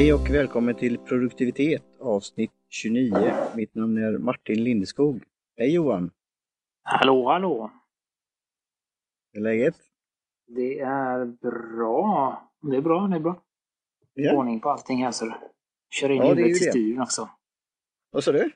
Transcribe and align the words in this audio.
Hej 0.00 0.12
och 0.12 0.30
välkommen 0.30 0.74
till 0.74 0.98
produktivitet 0.98 1.82
avsnitt 1.98 2.52
29. 2.68 3.32
Mitt 3.56 3.74
namn 3.74 3.98
är 3.98 4.18
Martin 4.18 4.64
Lindeskog. 4.64 5.22
Hej 5.56 5.74
Johan! 5.74 6.10
Hallå, 6.82 7.28
hallå! 7.28 7.70
Hur 9.32 9.40
är 9.40 9.44
läget? 9.44 9.74
Det 10.46 10.80
är 10.80 11.24
bra. 11.24 12.50
Det 12.70 12.76
är 12.76 12.80
bra, 12.80 13.06
det 13.06 13.16
är 13.16 13.20
bra. 13.20 13.42
Ja. 14.14 14.36
Ordning 14.36 14.60
på 14.60 14.70
allting 14.70 15.04
här 15.04 15.10
så 15.10 15.24
du. 15.24 15.32
Kör 15.90 16.10
in 16.10 16.16
Ja, 16.16 16.28
huvudet 16.28 16.50
i 16.50 16.54
studion 16.54 17.02
också. 17.02 17.30
Vad 18.10 18.24
sa 18.24 18.32
du? 18.32 18.50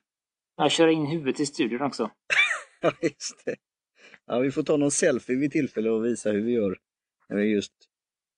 Jag 0.57 0.71
kör 0.71 0.89
in 0.89 1.07
huvudet 1.07 1.41
i 1.41 1.47
studion 1.47 1.83
också. 1.83 2.11
Ja, 2.81 2.93
just 3.03 3.45
det. 3.45 3.57
Ja, 4.27 4.39
vi 4.39 4.51
får 4.51 4.63
ta 4.63 4.77
någon 4.77 4.91
selfie 4.91 5.37
vid 5.37 5.53
tillfälle 5.53 5.91
och 5.91 6.05
visa 6.05 6.31
hur 6.31 6.43
vi 6.43 6.53
gör 6.53 6.79
när 7.29 7.37
vi 7.37 7.45
just 7.45 7.73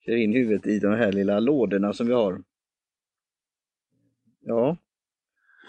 kör 0.07 0.17
in 0.17 0.33
huvudet 0.33 0.67
i 0.67 0.79
de 0.79 0.93
här 0.93 1.13
lilla 1.13 1.41
lådorna 1.41 1.93
som 1.93 2.07
vi 2.07 2.13
har. 2.13 2.43
Ja. 4.49 4.77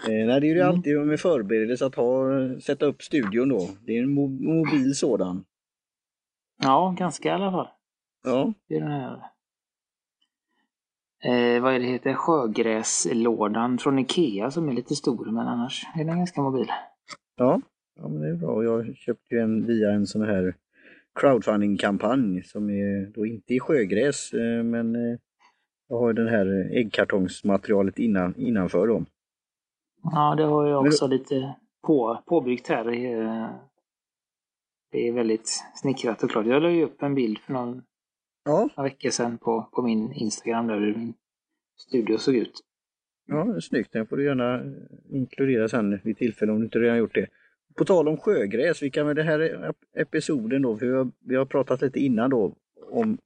Eh, 0.08 0.28
nej, 0.28 0.42
det 0.42 0.48
är 0.48 0.54
ju 0.56 0.60
Mm. 0.62 0.68
alltid 0.76 0.98
med 1.00 1.20
förberedelse 1.20 1.86
att 1.86 1.96
ha, 1.96 2.26
sätta 2.60 2.86
upp 2.86 3.02
studion 3.02 3.50
då. 3.50 3.70
Det 3.86 3.98
är 3.98 4.04
en 4.04 4.10
mo- 4.20 4.40
mobil 4.42 4.96
sådan. 4.96 5.46
Ja, 6.64 6.96
ganska 7.00 7.30
i 7.30 7.32
alla 7.32 7.52
fall. 7.52 7.68
Ja, 8.24 8.54
Det 8.68 8.76
är 8.76 8.80
den 8.82 8.92
här. 8.92 9.22
Eh, 11.26 11.62
vad 11.62 11.74
är 11.76 11.80
det 11.80 11.86
heter? 11.86 12.14
Sjögräslådan 12.14 13.78
från 13.78 14.00
Ikea 14.00 14.52
som 14.52 14.70
är 14.70 14.74
lite 14.74 14.96
stor, 14.96 15.26
men 15.26 15.48
annars 15.48 15.86
är 15.96 16.04
den 16.06 16.18
ganska 16.18 16.42
mobil. 16.42 16.68
ja. 17.36 17.62
ja 17.96 18.08
men 18.08 18.22
det 18.22 18.28
är 18.30 18.34
bra. 18.36 18.64
Jag 18.64 18.96
köpte 18.96 19.36
ju 19.36 19.42
en 19.42 19.66
via 19.68 19.92
en 19.92 20.08
sån 20.08 20.22
här 20.22 20.56
crowdfunding-kampanj 21.20 22.44
som 22.44 22.70
är 22.70 23.12
då 23.14 23.26
inte 23.26 23.54
i 23.54 23.60
sjögräs, 23.60 24.34
eh, 24.34 24.64
men 24.64 24.96
eh, 24.96 25.18
jag 25.90 25.98
har 26.00 26.14
den 26.14 26.28
här 26.28 26.70
äggkartongsmaterialet 26.78 28.00
innan, 28.00 28.36
innanför 28.38 28.88
då. 28.88 29.06
Ja, 30.04 30.36
det 30.38 30.44
har 30.44 30.68
jag 30.68 30.84
Men- 30.84 30.92
också 30.92 31.08
lite 31.08 31.56
på, 31.88 32.24
påbyggt 32.26 32.68
här. 32.68 32.86
Det 34.92 35.08
är 35.08 35.12
väldigt 35.14 35.50
snickrat 35.76 36.24
och 36.24 36.30
klart. 36.32 36.46
Jag 36.46 36.62
la 36.64 36.70
ju 36.72 36.84
upp 36.84 37.02
en 37.04 37.16
bild 37.16 37.38
för 37.40 37.54
någon, 37.54 37.82
Ja, 38.46 38.70
några 38.78 38.90
veckor 38.90 39.10
sedan 39.10 39.38
på, 39.38 39.70
på 39.72 39.82
min 39.82 40.14
Instagram 40.14 40.68
där 40.68 40.80
hur 40.80 40.96
min 40.96 41.14
studio 41.78 42.18
såg 42.18 42.36
ut. 42.36 42.54
Ja, 43.26 43.62
snyggt. 43.62 43.92
Den 43.94 44.08
får 44.08 44.18
du 44.18 44.26
gärna 44.26 44.62
inkludera 45.10 45.68
sen 45.70 46.00
vid 46.04 46.18
tillfälle 46.18 46.52
om 46.52 46.60
du 46.60 46.66
inte 46.66 46.80
redan 46.80 46.98
gjort 46.98 47.16
det. 47.16 47.28
På 47.76 47.86
tal 47.86 48.08
om 48.08 48.18
sjögräs, 48.18 48.82
vi 48.84 48.90
kan 48.92 49.08
väl 49.08 49.16
det 49.16 49.24
här 49.24 49.40
ep- 49.40 49.74
episoden 50.02 50.62
då, 50.62 50.78
för 50.78 50.86
vi 50.86 50.94
har, 50.94 51.12
vi 51.20 51.36
har 51.36 51.46
pratat 51.46 51.82
lite 51.82 52.00
innan 52.00 52.30
då 52.30 52.56
om 52.92 53.18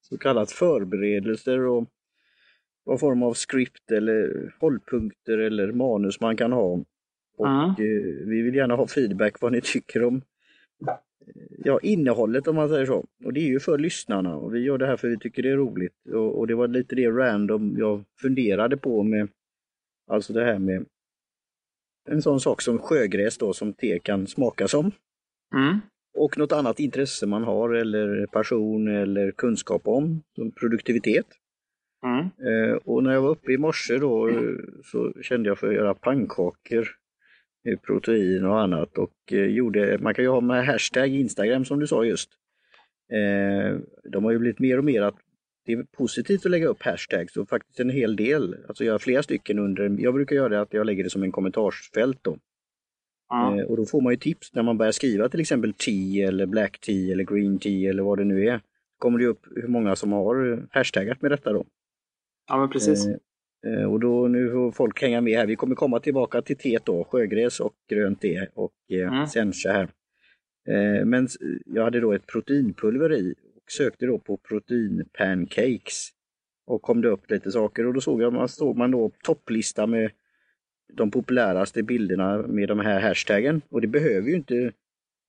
så 0.00 0.18
kallat 0.18 0.52
förberedelser 0.52 1.60
och 1.60 1.88
vad 2.84 3.00
form 3.00 3.22
av 3.22 3.34
script 3.34 3.90
eller 3.90 4.52
hållpunkter 4.60 5.38
eller 5.38 5.72
manus 5.72 6.20
man 6.20 6.36
kan 6.36 6.52
ha. 6.52 6.84
Och 7.36 7.46
Mm. 7.46 7.70
eh, 7.70 8.26
vi 8.26 8.42
vill 8.42 8.54
gärna 8.54 8.76
ha 8.76 8.86
feedback 8.86 9.40
vad 9.40 9.52
ni 9.52 9.60
tycker 9.60 10.02
om 10.04 10.16
eh, 10.86 10.94
ja, 11.64 11.80
innehållet 11.82 12.48
om 12.48 12.56
man 12.56 12.68
säger 12.68 12.86
så. 12.86 13.04
Och 13.24 13.32
det 13.32 13.40
är 13.40 13.48
ju 13.48 13.60
för 13.60 13.78
lyssnarna 13.78 14.36
och 14.36 14.54
vi 14.54 14.58
gör 14.58 14.78
det 14.78 14.86
här 14.86 14.96
för 14.96 15.08
vi 15.08 15.18
tycker 15.18 15.42
det 15.42 15.50
är 15.50 15.56
roligt. 15.56 15.94
Och, 16.12 16.38
och 16.38 16.46
det 16.46 16.54
var 16.54 16.68
lite 16.68 16.94
det 16.94 17.10
random 17.10 17.74
jag 17.78 18.04
funderade 18.20 18.76
på 18.76 19.02
med 19.02 19.28
alltså 20.06 20.32
det 20.32 20.44
här 20.44 20.58
med 20.58 20.86
en 22.08 22.22
sån 22.22 22.40
sak 22.40 22.62
som 22.62 22.78
sjögräs 22.78 23.38
då 23.38 23.52
som 23.52 23.72
te 23.72 23.98
kan 23.98 24.26
smaka 24.26 24.68
som. 24.68 24.92
Mm. 25.54 25.80
Och 26.22 26.38
något 26.38 26.52
annat 26.52 26.80
intresse 26.80 27.26
man 27.26 27.44
har 27.44 27.74
eller 27.74 28.26
passion 28.26 28.88
eller 28.88 29.30
kunskap 29.30 29.82
om, 29.84 30.22
som 30.34 30.50
produktivitet. 30.50 31.26
Mm. 32.04 32.20
Eh, 32.20 32.76
och 32.76 33.02
när 33.02 33.12
jag 33.12 33.22
var 33.22 33.30
uppe 33.30 33.52
i 33.52 33.58
morse 33.58 33.98
då 33.98 34.28
eh, 34.28 34.34
så 34.84 35.12
kände 35.22 35.48
jag 35.48 35.58
för 35.58 35.68
att 35.68 35.74
göra 35.74 35.94
pannkakor 35.94 36.88
med 37.64 37.82
protein 37.82 38.44
och 38.44 38.60
annat 38.60 38.98
och 38.98 39.32
eh, 39.32 39.44
gjorde, 39.44 39.98
man 39.98 40.14
kan 40.14 40.24
ju 40.24 40.30
ha 40.30 40.40
med 40.40 40.66
hashtag 40.66 41.08
Instagram 41.08 41.64
som 41.64 41.80
du 41.80 41.86
sa 41.86 42.04
just. 42.04 42.30
Eh, 43.12 43.78
de 44.10 44.24
har 44.24 44.32
ju 44.32 44.38
blivit 44.38 44.58
mer 44.58 44.78
och 44.78 44.84
mer 44.84 45.02
att 45.02 45.16
det 45.66 45.72
är 45.72 45.82
positivt 45.82 46.46
att 46.46 46.50
lägga 46.50 46.68
upp 46.68 46.82
hashtags 46.82 47.36
och 47.36 47.48
faktiskt 47.48 47.80
en 47.80 47.90
hel 47.90 48.16
del, 48.16 48.56
alltså 48.68 48.84
göra 48.84 48.98
flera 48.98 49.22
stycken 49.22 49.58
under, 49.58 49.96
jag 49.98 50.14
brukar 50.14 50.36
göra 50.36 50.48
det 50.48 50.60
att 50.60 50.74
jag 50.74 50.86
lägger 50.86 51.04
det 51.04 51.10
som 51.10 51.22
en 51.22 51.32
kommentarsfält 51.32 52.18
då. 52.22 52.38
Eh, 53.58 53.64
och 53.64 53.76
då 53.76 53.86
får 53.86 54.00
man 54.00 54.12
ju 54.12 54.16
tips 54.16 54.54
när 54.54 54.62
man 54.62 54.78
börjar 54.78 54.92
skriva 54.92 55.28
till 55.28 55.40
exempel 55.40 55.72
tea 55.72 56.28
eller 56.28 56.46
black 56.46 56.78
tea 56.80 57.12
eller 57.12 57.24
green 57.24 57.58
tea 57.58 57.90
eller 57.90 58.02
vad 58.02 58.18
det 58.18 58.24
nu 58.24 58.46
är. 58.48 58.60
kommer 58.98 59.18
det 59.18 59.26
upp 59.26 59.46
hur 59.56 59.68
många 59.68 59.96
som 59.96 60.12
har 60.12 60.66
hashtaggat 60.70 61.22
med 61.22 61.30
detta 61.30 61.52
då. 61.52 61.64
ja, 62.48 62.56
men 62.58 62.70
precis. 62.70 63.06
Eh, 63.06 63.72
eh, 63.72 63.92
och 63.92 64.00
då 64.00 64.28
nu 64.28 64.50
får 64.50 64.72
folk 64.72 65.02
hänga 65.02 65.20
med 65.20 65.38
här. 65.38 65.46
Vi 65.46 65.56
kommer 65.56 65.74
komma 65.74 66.00
tillbaka 66.00 66.42
till 66.42 66.56
teet 66.56 66.84
då, 66.84 67.04
sjögräs 67.04 67.60
och 67.60 67.72
grönt 67.90 68.20
te 68.20 68.46
och 68.54 68.72
eh, 68.92 69.08
Mm. 69.14 69.26
sencha 69.26 69.72
här. 69.72 69.88
Eh, 70.68 71.04
men 71.04 71.28
jag 71.66 71.84
hade 71.84 72.00
då 72.00 72.12
ett 72.12 72.26
proteinpulver 72.26 73.12
i 73.12 73.32
och 73.56 73.70
sökte 73.72 74.06
då 74.06 74.18
på 74.18 74.36
proteinpancakes. 74.36 76.08
Och 76.66 76.82
kom 76.82 77.00
det 77.00 77.08
upp 77.08 77.30
lite 77.30 77.50
saker 77.52 77.86
och 77.86 77.94
då 77.94 78.00
såg 78.00 78.22
jag, 78.22 78.32
man 78.32 78.48
såg 78.48 78.76
man 78.76 78.90
då 78.90 79.10
topplista 79.22 79.86
med 79.86 80.10
de 80.92 81.10
populäraste 81.10 81.82
bilderna 81.82 82.46
med 82.46 82.68
de 82.68 82.80
här 82.80 83.00
hashtaggen. 83.00 83.62
Och 83.68 83.80
det 83.80 83.86
behöver 83.86 84.28
ju 84.28 84.36
inte 84.36 84.72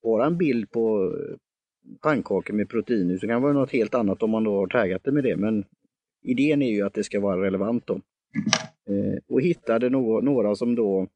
vara 0.02 0.26
en 0.26 0.38
bild 0.38 0.72
på 0.72 1.14
eh, 1.18 1.36
pannkakor 2.02 2.54
med 2.54 2.70
protein, 2.70 3.12
utan 3.12 3.28
det 3.28 3.34
kan 3.34 3.42
vara 3.42 3.54
något 3.54 3.72
helt 3.72 3.96
annat 3.96 4.24
om 4.24 4.30
man 4.30 4.44
då 4.44 4.56
har 4.56 4.68
taggat 4.68 5.04
det 5.04 5.12
med 5.12 5.24
det. 5.24 5.38
Men 5.38 5.66
idén 6.24 6.62
är 6.62 6.72
ju 6.72 6.82
att 6.82 6.94
det 6.94 7.04
ska 7.04 7.20
vara 7.20 7.42
relevant 7.42 7.88
då. 7.88 7.94
Eh, 8.90 9.20
och 9.28 9.42
hittade 9.42 9.90
några 9.90 10.56
som 10.56 10.76
då 10.76 11.08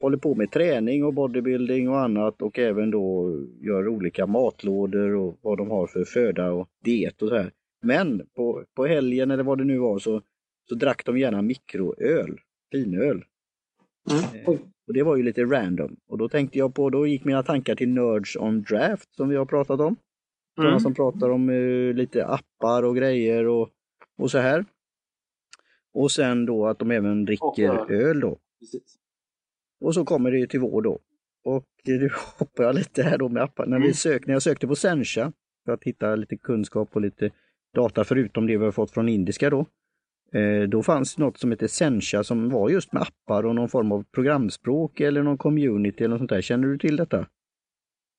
håller 0.00 0.16
på 0.16 0.34
med 0.34 0.50
träning 0.50 1.04
och 1.04 1.14
bodybuilding 1.14 1.88
och 1.88 2.00
annat 2.00 2.42
och 2.42 2.58
även 2.58 2.90
då 2.90 3.36
gör 3.60 3.88
olika 3.88 4.26
matlådor 4.26 5.14
och 5.14 5.38
vad 5.42 5.58
de 5.58 5.70
har 5.70 5.86
för 5.86 6.04
föda 6.04 6.52
och 6.52 6.68
diet 6.84 7.22
och 7.22 7.28
så 7.28 7.36
här. 7.36 7.50
Men 7.82 8.26
på, 8.36 8.64
på 8.74 8.86
helgen 8.86 9.30
eller 9.30 9.44
vad 9.44 9.58
det 9.58 9.64
nu 9.64 9.78
var 9.78 9.98
så, 9.98 10.22
så 10.68 10.74
drack 10.74 11.04
de 11.04 11.18
gärna 11.18 11.42
mikroöl, 11.42 12.40
finöl. 12.72 13.24
Mm. 14.10 14.44
Oj. 14.46 14.58
Och 14.86 14.94
det 14.94 15.02
var 15.02 15.16
ju 15.16 15.22
lite 15.22 15.44
random. 15.44 15.96
Och 16.08 16.18
då 16.18 16.28
tänkte 16.28 16.58
jag 16.58 16.74
på, 16.74 16.90
då 16.90 17.06
gick 17.06 17.24
mina 17.24 17.42
tankar 17.42 17.74
till 17.74 17.88
Nerds 17.88 18.36
on 18.36 18.62
Draft 18.62 19.14
som 19.14 19.28
vi 19.28 19.36
har 19.36 19.46
pratat 19.46 19.80
om. 19.80 19.96
Sådana 20.54 20.70
Mm. 20.70 20.80
som 20.80 20.94
pratar 20.94 21.30
om 21.30 21.50
eh, 21.50 21.94
lite 21.94 22.26
appar 22.26 22.82
och 22.82 22.96
grejer 22.96 23.46
och, 23.46 23.68
och 24.18 24.30
så 24.30 24.38
här. 24.38 24.64
Och 25.94 26.10
sen 26.12 26.46
då 26.46 26.66
att 26.66 26.78
de 26.78 26.90
även 26.90 27.24
dricker 27.24 27.70
Och 27.80 27.90
öl. 27.90 28.20
då. 28.20 28.38
Precis. 28.60 28.96
Och 29.80 29.94
så 29.94 30.04
kommer 30.04 30.30
det 30.30 30.38
ju 30.38 30.46
till 30.46 30.60
vår 30.60 30.82
då. 30.82 30.98
Och 31.44 31.64
nu 31.84 32.10
hoppar 32.38 32.64
jag 32.64 32.74
lite 32.74 33.02
här 33.02 33.18
då 33.18 33.28
med 33.28 33.42
appar. 33.42 33.66
När, 33.66 33.78
vi 33.78 33.84
Mm. 33.84 33.94
sök, 33.94 34.26
när 34.26 34.34
jag 34.34 34.42
sökte 34.42 34.66
på 34.66 34.76
Sencha 34.76 35.32
för 35.64 35.72
att 35.72 35.84
hitta 35.84 36.16
lite 36.16 36.36
kunskap 36.36 36.88
och 36.96 37.00
lite 37.00 37.30
data 37.74 38.04
förutom 38.04 38.46
det 38.46 38.56
vi 38.58 38.64
har 38.64 38.72
fått 38.72 38.90
från 38.90 39.08
indiska 39.08 39.50
då. 39.50 39.66
Eh, 40.36 40.68
då 40.68 40.82
fanns 40.82 41.18
något 41.18 41.38
som 41.38 41.50
heter 41.50 41.66
Sencha 41.66 42.24
som 42.24 42.50
var 42.50 42.70
just 42.70 42.92
med 42.92 43.02
appar 43.02 43.46
och 43.46 43.54
någon 43.54 43.68
form 43.68 43.92
av 43.92 44.04
programspråk 44.14 45.00
eller 45.00 45.22
någon 45.22 45.38
community 45.38 46.04
eller 46.04 46.08
något 46.08 46.20
sånt 46.20 46.30
där. 46.30 46.40
Känner 46.40 46.68
du 46.68 46.78
till 46.78 46.96
detta? 46.96 47.26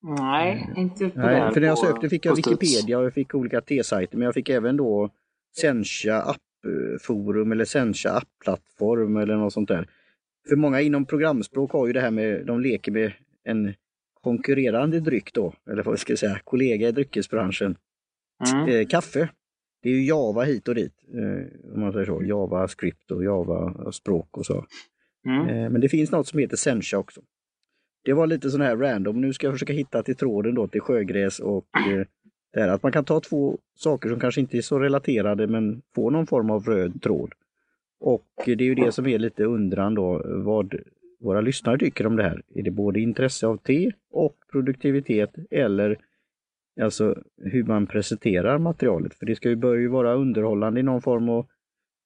Nej, 0.02 0.70
inte 0.76 1.08
på 1.08 1.20
Nej, 1.20 1.40
där 1.40 1.50
för 1.50 1.60
när 1.60 1.68
jag 1.68 1.78
sökte 1.78 2.08
fick 2.08 2.26
jag. 2.26 2.36
Wikipedia 2.36 2.98
och 2.98 3.04
jag 3.04 3.14
fick 3.14 3.34
olika 3.34 3.60
T-sajter 3.60 4.16
men 4.16 4.24
jag 4.24 4.34
fick 4.34 4.48
även 4.48 4.76
då 4.76 5.10
Sencha 5.56 6.22
appforum 6.22 7.52
eller 7.52 7.64
Sencha 7.64 8.10
appplattform 8.10 9.16
eller 9.16 9.36
något 9.36 9.52
sånt 9.52 9.68
där. 9.68 9.88
För 10.48 10.56
många 10.56 10.80
inom 10.80 11.04
programspråk 11.04 11.72
har 11.72 11.86
ju 11.86 11.92
det 11.92 12.00
här 12.00 12.10
med, 12.10 12.46
de 12.46 12.60
leker 12.60 12.92
med 12.92 13.12
en 13.44 13.74
konkurrerande 14.22 15.00
dryck 15.00 15.32
då, 15.32 15.54
eller 15.70 15.82
vad 15.82 15.98
ska 15.98 16.12
jag 16.12 16.18
säga, 16.18 16.40
kollega 16.44 16.88
i 16.88 16.92
dryckesbranschen. 16.92 17.76
Mm. 18.52 18.68
Eh, 18.68 18.86
kaffe. 18.86 19.28
Det 19.82 19.88
är 19.88 19.92
ju 19.92 20.04
Java 20.04 20.42
hit 20.42 20.68
och 20.68 20.74
dit, 20.74 20.92
eh, 21.14 21.72
om 21.74 21.80
man 21.80 21.92
säger 21.92 22.06
så. 22.06 22.22
Java 22.24 22.68
script 22.68 23.10
och 23.10 23.24
Java 23.24 23.92
språk 23.92 24.36
och 24.36 24.46
så. 24.46 24.64
Mm. 25.26 25.48
Eh, 25.48 25.70
Men 25.70 25.80
det 25.80 25.88
finns 25.88 26.10
något 26.10 26.26
som 26.26 26.38
heter 26.38 26.56
Sencha 26.56 26.98
också. 26.98 27.20
Det 28.04 28.12
var 28.12 28.26
lite 28.26 28.50
sån 28.50 28.60
här 28.60 28.76
random. 28.76 29.20
Nu 29.20 29.32
ska 29.32 29.46
jag 29.46 29.54
försöka 29.54 29.72
hitta 29.72 30.02
till 30.02 30.16
tråden 30.16 30.54
då 30.54 30.68
till 30.68 30.80
sjögräs 30.80 31.40
och 31.40 31.66
eh, 31.90 32.06
det 32.52 32.60
här 32.60 32.68
att 32.68 32.82
man 32.82 32.92
kan 32.92 33.04
ta 33.04 33.20
två 33.20 33.58
saker 33.74 34.08
som 34.08 34.20
kanske 34.20 34.40
inte 34.40 34.58
är 34.58 34.62
så 34.62 34.78
relaterade 34.78 35.46
men 35.46 35.82
få 35.94 36.10
någon 36.10 36.26
form 36.26 36.50
av 36.50 36.64
röd 36.64 37.02
tråd. 37.02 37.32
Och 38.00 38.26
det 38.44 38.52
är 38.52 38.62
ju 38.62 38.74
det 38.74 38.92
som 38.92 39.06
är 39.06 39.18
lite 39.18 39.44
undran 39.44 39.94
då 39.94 40.22
vad 40.26 40.74
våra 41.20 41.40
lyssnare 41.40 41.78
tycker 41.78 42.06
om 42.06 42.16
det 42.16 42.22
här. 42.22 42.42
Är 42.54 42.62
det 42.62 42.70
både 42.70 43.00
intresse 43.00 43.46
av 43.46 43.56
te 43.56 43.92
och 44.10 44.36
produktivitet 44.52 45.30
eller 45.50 45.98
alltså 46.80 47.22
hur 47.42 47.64
man 47.64 47.86
presenterar 47.86 48.58
materialet? 48.58 49.14
För 49.14 49.26
det 49.26 49.36
ska 49.36 49.48
ju 49.48 49.56
börja 49.56 49.80
ju 49.80 49.88
vara 49.88 50.14
underhållande 50.14 50.80
i 50.80 50.82
någon 50.82 51.02
form 51.02 51.28
och 51.28 51.50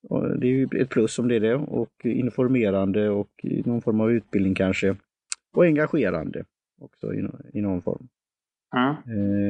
och 0.08 0.38
det 0.40 0.46
är 0.46 0.50
ju 0.50 0.68
ett 0.76 0.88
plus 0.88 1.18
om 1.18 1.28
det 1.28 1.36
är 1.36 1.40
det 1.40 1.54
och 1.54 2.04
informerande 2.06 3.08
och 3.10 3.30
i 3.42 3.62
någon 3.66 3.82
form 3.82 4.00
av 4.00 4.12
utbildning 4.12 4.54
kanske. 4.54 4.96
Och 5.56 5.64
engagerande 5.64 6.44
också 6.80 7.14
i, 7.14 7.26
i 7.52 7.60
någon 7.60 7.82
form. 7.82 8.08
Mm. 8.76 8.94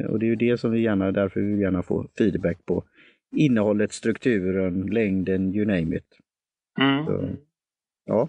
Eh, 0.01 0.07
och 0.11 0.19
det 0.19 0.27
är 0.27 0.29
ju 0.29 0.37
det 0.37 0.59
som 0.59 0.71
vi 0.71 0.81
gärna, 0.81 1.13
därför 1.13 1.41
vi 1.41 1.47
vill 1.47 1.61
gärna 1.61 1.83
få 1.83 2.07
feedback 2.19 2.67
på 2.67 2.85
innehållet, 3.37 3.93
strukturen, 3.93 4.81
längden, 4.87 5.55
you 5.55 5.67
name 5.67 5.97
it. 5.97 6.19
Mm. 6.81 7.07
Så, 7.07 7.29
ja, 8.05 8.29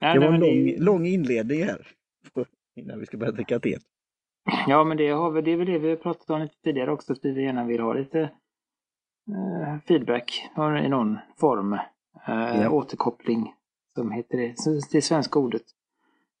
Nej, 0.00 0.14
det 0.14 0.20
var 0.26 0.34
en 0.34 0.40
lång, 0.40 0.64
det- 0.66 0.78
lång 0.80 1.06
inledning 1.06 1.62
här. 1.64 1.86
Innan 2.76 3.00
vi 3.00 3.06
ska 3.06 3.16
börja 3.16 3.32
dricka 3.32 3.58
te. 3.58 3.76
Ja, 4.66 4.84
men 4.84 4.96
det, 4.96 5.08
har 5.08 5.30
vi, 5.30 5.42
det 5.42 5.50
är 5.50 5.56
väl 5.56 5.66
det 5.66 5.78
vi 5.78 5.88
har 5.88 5.96
pratat 5.96 6.30
om 6.30 6.40
lite 6.40 6.54
tidigare 6.64 6.92
också, 6.92 7.12
att 7.12 7.18
vi 7.22 7.42
gärna 7.42 7.64
vill 7.64 7.80
ha 7.80 7.92
lite 7.92 8.20
eh, 9.28 9.78
feedback 9.88 10.50
i 10.84 10.88
någon 10.88 11.18
form. 11.40 11.72
Eh, 11.72 12.60
Ja. 12.62 12.70
Återkoppling, 12.70 13.54
som 13.94 14.10
heter 14.12 14.38
det, 14.38 14.54
det 14.92 15.02
svenska 15.02 15.38
ordet. 15.38 15.62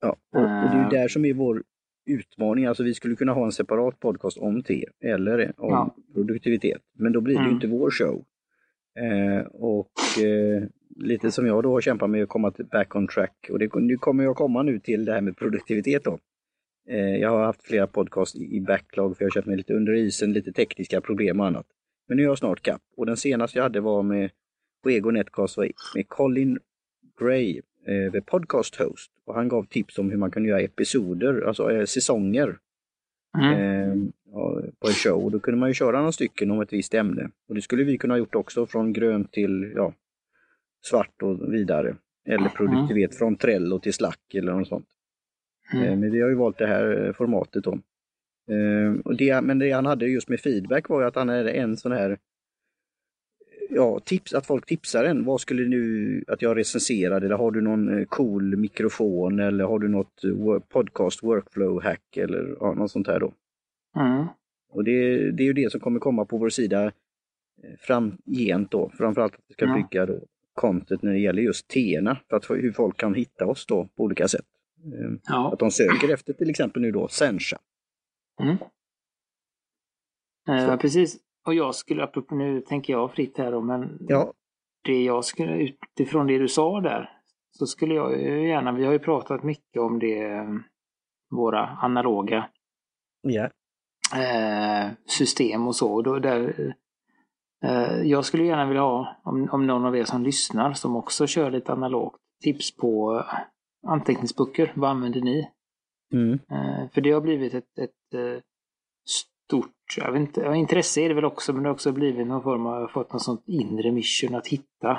Ja, 0.00 0.08
och, 0.08 0.40
och 0.40 0.42
det 0.42 0.48
är 0.48 0.74
ju 0.74 0.80
Eh. 0.82 0.88
där 0.90 1.08
som 1.08 1.24
är 1.24 1.34
vår 1.34 1.62
utmaning. 2.06 2.66
Alltså 2.66 2.82
vi 2.82 2.94
skulle 2.94 3.16
kunna 3.16 3.32
ha 3.32 3.44
en 3.44 3.52
separat 3.52 4.00
podcast 4.00 4.38
om 4.38 4.62
te 4.62 4.84
eller 5.04 5.52
om 5.56 5.70
Ja. 5.70 5.94
produktivitet. 6.14 6.82
Men 6.98 7.12
då 7.12 7.20
blir 7.20 7.34
det 7.34 7.40
ju 7.40 7.44
Mm. 7.44 7.54
inte 7.54 7.66
vår 7.66 7.90
show. 7.90 8.24
Eh, 8.98 9.46
och 9.46 10.22
eh, 10.24 10.62
lite 10.96 11.30
som 11.30 11.46
jag 11.46 11.62
då 11.62 11.72
har 11.72 11.80
kämpat 11.80 12.10
med 12.10 12.22
att 12.22 12.28
komma 12.28 12.50
till 12.50 12.66
back 12.66 12.96
on 12.96 13.08
track. 13.08 13.46
Och 13.52 13.58
det, 13.58 13.74
nu 13.74 13.96
kommer 13.96 14.24
jag 14.24 14.36
komma 14.36 14.62
nu 14.62 14.78
till 14.80 15.04
det 15.04 15.12
här 15.12 15.20
med 15.20 15.36
produktivitet 15.36 16.04
då. 16.04 16.18
Eh, 16.88 17.16
jag 17.16 17.30
har 17.30 17.44
haft 17.44 17.62
flera 17.62 17.86
podcast 17.86 18.36
i, 18.36 18.60
backlog 18.60 19.16
för 19.16 19.24
jag 19.24 19.26
har 19.26 19.34
känt 19.34 19.46
mig 19.46 19.56
lite 19.56 19.74
under 19.74 19.92
isen, 19.92 20.32
lite 20.32 20.52
tekniska 20.52 21.00
problem 21.00 21.40
och 21.40 21.46
annat. 21.46 21.66
Men 22.08 22.16
nu 22.16 22.22
är 22.22 22.26
jag 22.26 22.38
snart 22.38 22.62
kapp. 22.62 22.82
Och 22.96 23.06
den 23.06 23.16
senaste 23.16 23.58
jag 23.58 23.62
hade 23.62 23.80
var 23.80 24.02
med 24.02 24.30
på 24.82 24.90
Ego 24.90 25.10
Netcast 25.10 25.58
med 25.94 26.08
Colin 26.08 26.58
Gray, 27.20 27.60
eh, 27.86 28.22
podcast 28.22 28.76
host. 28.76 29.10
Och 29.24 29.34
han 29.34 29.48
gav 29.48 29.64
tips 29.64 29.98
om 29.98 30.10
hur 30.10 30.18
man 30.18 30.30
kan 30.30 30.44
göra 30.44 30.60
episoder, 30.60 31.42
alltså 31.48 31.70
eh, 31.70 31.84
säsonger 31.84 32.58
Mm. 33.38 33.52
eh, 33.52 34.08
på 34.80 34.88
en 34.88 34.92
show. 34.92 35.24
Och 35.24 35.30
då 35.30 35.40
kunde 35.40 35.60
man 35.60 35.70
ju 35.70 35.74
köra 35.74 35.98
några 35.98 36.12
stycken 36.12 36.50
om 36.50 36.60
ett 36.60 36.72
visst 36.72 36.94
ämne. 36.94 37.30
Och 37.48 37.54
det 37.54 37.62
skulle 37.62 37.84
vi 37.84 37.98
kunna 37.98 38.14
ha 38.14 38.18
gjort 38.18 38.34
också 38.34 38.66
från 38.66 38.92
grönt 38.92 39.32
till 39.32 39.72
ja, 39.74 39.92
svart 40.84 41.22
och 41.22 41.54
vidare. 41.54 41.96
Eller 42.28 42.48
produktivitet 42.48 43.18
från 43.18 43.36
Trello 43.36 43.78
till 43.78 43.92
Slack 43.94 44.34
eller 44.34 44.52
något 44.52 44.68
sånt. 44.68 44.86
Eh, 45.72 45.80
Mm. 45.82 46.00
Men 46.00 46.12
vi 46.12 46.20
har 46.20 46.28
ju 46.28 46.34
valt 46.34 46.58
det 46.58 46.66
här 46.66 47.06
eh, 47.06 47.12
formatet 47.12 47.64
då. 47.64 47.72
Eh, 48.52 49.00
och 49.04 49.16
det, 49.16 49.40
men 49.40 49.58
det 49.58 49.70
han 49.70 49.86
hade 49.86 50.06
just 50.06 50.28
med 50.28 50.40
feedback 50.40 50.88
var 50.88 51.00
ju 51.00 51.06
att 51.06 51.14
han 51.16 51.28
hade 51.28 51.50
en 51.50 51.76
sån 51.76 51.92
här 51.92 52.18
Ja, 53.70 54.00
tips, 54.04 54.34
att 54.34 54.46
folk 54.46 54.66
tipsar 54.66 55.04
en. 55.04 55.24
Vad 55.24 55.40
skulle 55.40 55.68
nu 55.68 56.24
att 56.28 56.42
jag 56.42 56.56
recenserar 56.56 57.20
eller 57.20 57.34
har 57.34 57.50
du 57.50 57.60
någon 57.60 57.98
eh, 57.98 58.04
cool 58.04 58.56
mikrofon 58.56 59.40
eller 59.40 59.64
har 59.64 59.78
du 59.78 59.88
något 59.88 60.24
eh, 60.24 60.58
podcast 60.68 61.22
workflow 61.22 61.82
hack 61.82 62.16
eller 62.16 62.56
ja, 62.60 62.74
något 62.74 62.90
sånt 62.90 63.06
här 63.06 63.20
då. 63.20 63.32
Mm. 63.96 64.26
Och 64.70 64.84
det, 64.84 65.30
det 65.30 65.42
är 65.42 65.46
ju 65.46 65.52
det 65.52 65.72
som 65.72 65.80
kommer 65.80 66.00
komma 66.00 66.24
på 66.24 66.38
vår 66.38 66.48
sida 66.48 66.84
eh, 66.84 66.92
framgent 67.80 68.70
då. 68.70 68.90
Framförallt 68.98 69.34
att 69.34 69.40
vi 69.48 69.54
ska 69.54 69.64
Ja. 69.64 69.74
bygga 69.74 70.06
då 70.06 70.20
content 70.54 71.02
när 71.02 71.12
det 71.12 71.18
gäller 71.18 71.42
just 71.42 71.68
teerna 71.68 72.18
för 72.30 72.36
att 72.36 72.50
hur 72.50 72.72
folk 72.72 72.96
kan 72.96 73.14
hitta 73.14 73.46
oss 73.46 73.66
då 73.66 73.88
på 73.96 74.02
olika 74.04 74.28
sätt. 74.28 74.46
Eh, 74.86 75.18
Ja. 75.28 75.52
Att 75.52 75.58
de 75.58 75.70
söker 75.70 76.14
efter 76.14 76.32
till 76.32 76.50
exempel 76.50 76.82
nu 76.82 76.90
då 76.90 77.08
Sencha. 77.08 77.58
Mm. 78.42 78.56
Eh, 80.48 80.76
precis. 80.76 81.16
Och 81.46 81.54
jag 81.54 81.74
skulle, 81.74 82.04
apropå 82.04 82.34
nu 82.34 82.60
tänker 82.60 82.92
jag 82.92 83.12
fritt 83.12 83.38
här 83.38 83.52
då, 83.52 83.60
men 83.60 83.98
Ja, 84.00 84.32
det 84.84 85.02
jag 85.04 85.24
skulle, 85.24 85.56
utifrån 85.56 86.26
det 86.26 86.38
du 86.38 86.48
sa 86.48 86.80
där, 86.80 87.10
så 87.58 87.66
skulle 87.66 87.94
jag 87.94 88.20
ju 88.22 88.48
gärna, 88.48 88.72
vi 88.72 88.84
har 88.84 88.92
ju 88.92 88.98
pratat 88.98 89.42
mycket 89.42 89.82
om 89.82 89.98
det, 89.98 90.22
eh, 90.22 90.44
våra 91.30 91.66
analoga 91.66 92.48
ja, 93.22 93.50
eh, 94.16 94.90
system 95.06 95.66
och 95.66 95.76
så. 95.76 95.92
Och 95.94 96.02
då, 96.02 96.18
där, 96.18 96.74
eh, 97.64 98.02
jag 98.02 98.24
skulle 98.24 98.44
gärna 98.44 98.66
vilja 98.66 98.82
ha, 98.82 99.16
om, 99.24 99.48
om 99.52 99.66
någon 99.66 99.84
av 99.84 99.96
er 99.96 100.04
som 100.04 100.22
lyssnar, 100.22 100.72
som 100.72 100.96
också 100.96 101.26
kör 101.26 101.50
lite 101.50 101.72
analogt, 101.72 102.16
tips 102.42 102.76
på 102.76 103.24
anteckningsböcker. 103.86 104.72
Vad 104.74 104.90
använder 104.90 105.20
ni? 105.20 105.50
mm, 106.12 106.38
Eh, 106.50 106.88
för 106.92 107.00
det 107.00 107.10
har 107.10 107.20
blivit 107.20 107.54
ett, 107.54 107.78
ett 107.78 108.14
eh, 108.14 108.42
stort, 109.08 109.72
jag 109.96 110.12
vet 110.12 110.20
inte, 110.20 110.40
ja, 110.40 110.54
intresse 110.54 111.00
är 111.00 111.08
det 111.08 111.14
väl 111.14 111.24
också, 111.24 111.52
men 111.52 111.62
det 111.62 111.68
har 111.68 111.74
också 111.74 111.92
blivit 111.92 112.26
någon 112.26 112.42
form 112.42 112.66
av, 112.66 112.88
fått 112.88 113.12
något 113.12 113.22
sånt 113.22 113.42
inre 113.46 113.92
mission 113.92 114.34
att 114.34 114.46
hitta 114.46 114.98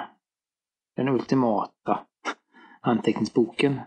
den 0.95 1.07
ultimata 1.09 1.99
anteckningsboken. 2.81 3.79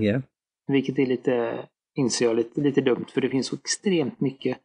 Ja. 0.00 0.20
Vilket 0.66 0.98
är 0.98 1.06
lite, 1.06 1.66
inser 1.94 2.26
jag, 2.26 2.36
lite, 2.36 2.60
lite 2.60 2.80
dumt, 2.80 3.04
för 3.14 3.20
det 3.20 3.28
finns 3.28 3.46
så 3.46 3.56
extremt 3.56 4.20
mycket. 4.20 4.58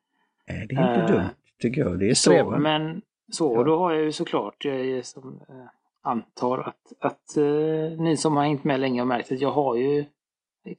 Nej, 0.47 0.67
det 0.69 0.75
är 0.75 0.99
inte 0.99 1.13
Eh, 1.13 1.19
dumt 1.21 1.29
tycker 1.59 1.81
jag. 1.81 1.99
Det 1.99 2.09
är 2.09 2.13
Så, 2.13 2.21
strävan. 2.31 2.61
men 2.61 3.01
så, 3.31 3.57
och 3.57 3.65
då 3.65 3.77
har 3.77 3.91
jag 3.93 4.03
ju 4.03 4.11
såklart, 4.11 4.65
jag 4.65 5.05
som 5.05 5.39
eh, 5.49 5.55
antar 6.03 6.57
att, 6.57 6.93
att 6.99 7.37
eh, 7.37 7.99
ni 7.99 8.17
som 8.17 8.37
har 8.37 8.43
hängt 8.43 8.63
med 8.63 8.79
länge 8.79 9.01
har 9.01 9.05
märkt 9.05 9.31
att 9.31 9.41
jag 9.41 9.51
har 9.51 9.75
ju, 9.75 10.05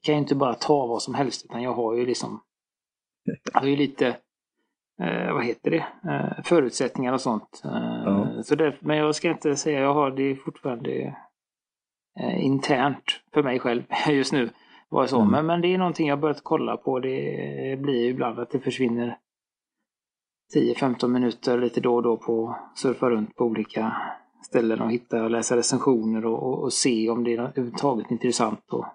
kan 0.03 0.15
ju 0.15 0.19
inte 0.19 0.35
bara 0.35 0.55
ta 0.55 0.87
vad 0.87 1.03
som 1.03 1.15
helst, 1.15 1.45
utan 1.45 1.63
jag 1.63 1.75
har 1.75 1.95
ju 1.95 2.07
liksom, 2.07 2.41
jag 3.53 3.61
har 3.61 3.69
ju 3.69 3.77
lite, 3.77 4.07
eh, 5.03 5.33
vad 5.33 5.45
heter 5.45 5.71
det, 5.71 5.87
eh, 6.11 6.43
förutsättningar 6.45 7.13
och 7.13 7.21
sånt. 7.21 7.63
Eh, 7.65 8.03
Ja. 8.05 8.43
så 8.43 8.55
där, 8.55 8.79
men 8.81 8.97
jag 8.97 9.14
ska 9.14 9.31
inte 9.31 9.57
säga, 9.57 9.81
jag 9.81 9.95
har 9.95 10.11
det 10.11 10.37
fortfarande 10.37 11.17
eh, 12.21 12.45
internt 12.45 13.21
för 13.35 13.43
mig 13.43 13.59
själv 13.59 13.83
just 14.09 14.33
nu. 14.33 14.50
Var 14.88 15.07
så. 15.07 15.19
Mm. 15.21 15.31
Men, 15.31 15.47
men 15.47 15.61
det 15.61 15.69
är 15.75 15.79
någonting 15.79 16.09
jag 16.09 16.21
börjat 16.21 16.41
kolla 16.45 16.76
på. 16.76 16.99
Det 17.00 17.79
blir 17.81 18.05
ju 18.05 18.09
ibland 18.09 18.38
att 18.38 18.50
det 18.50 18.61
försvinner 18.61 19.19
10-15 20.57 21.09
minuter 21.09 21.59
lite 21.59 21.81
då 21.81 21.95
och 21.95 22.02
då 22.02 22.17
på 22.17 22.57
surfa 22.75 23.11
runt 23.11 23.37
på 23.37 23.45
olika 23.45 23.97
ställen 24.42 24.80
och 24.80 24.90
hitta 24.92 25.22
och 25.25 25.30
läsa 25.30 25.56
recensioner 25.56 26.26
och, 26.26 26.42
och, 26.42 26.62
och 26.62 26.72
se 26.72 27.11
om 27.11 27.25
det 27.25 27.32
är 27.34 27.38
överhuvudtaget 27.38 28.11
intressant 28.11 28.61
att, 28.72 28.94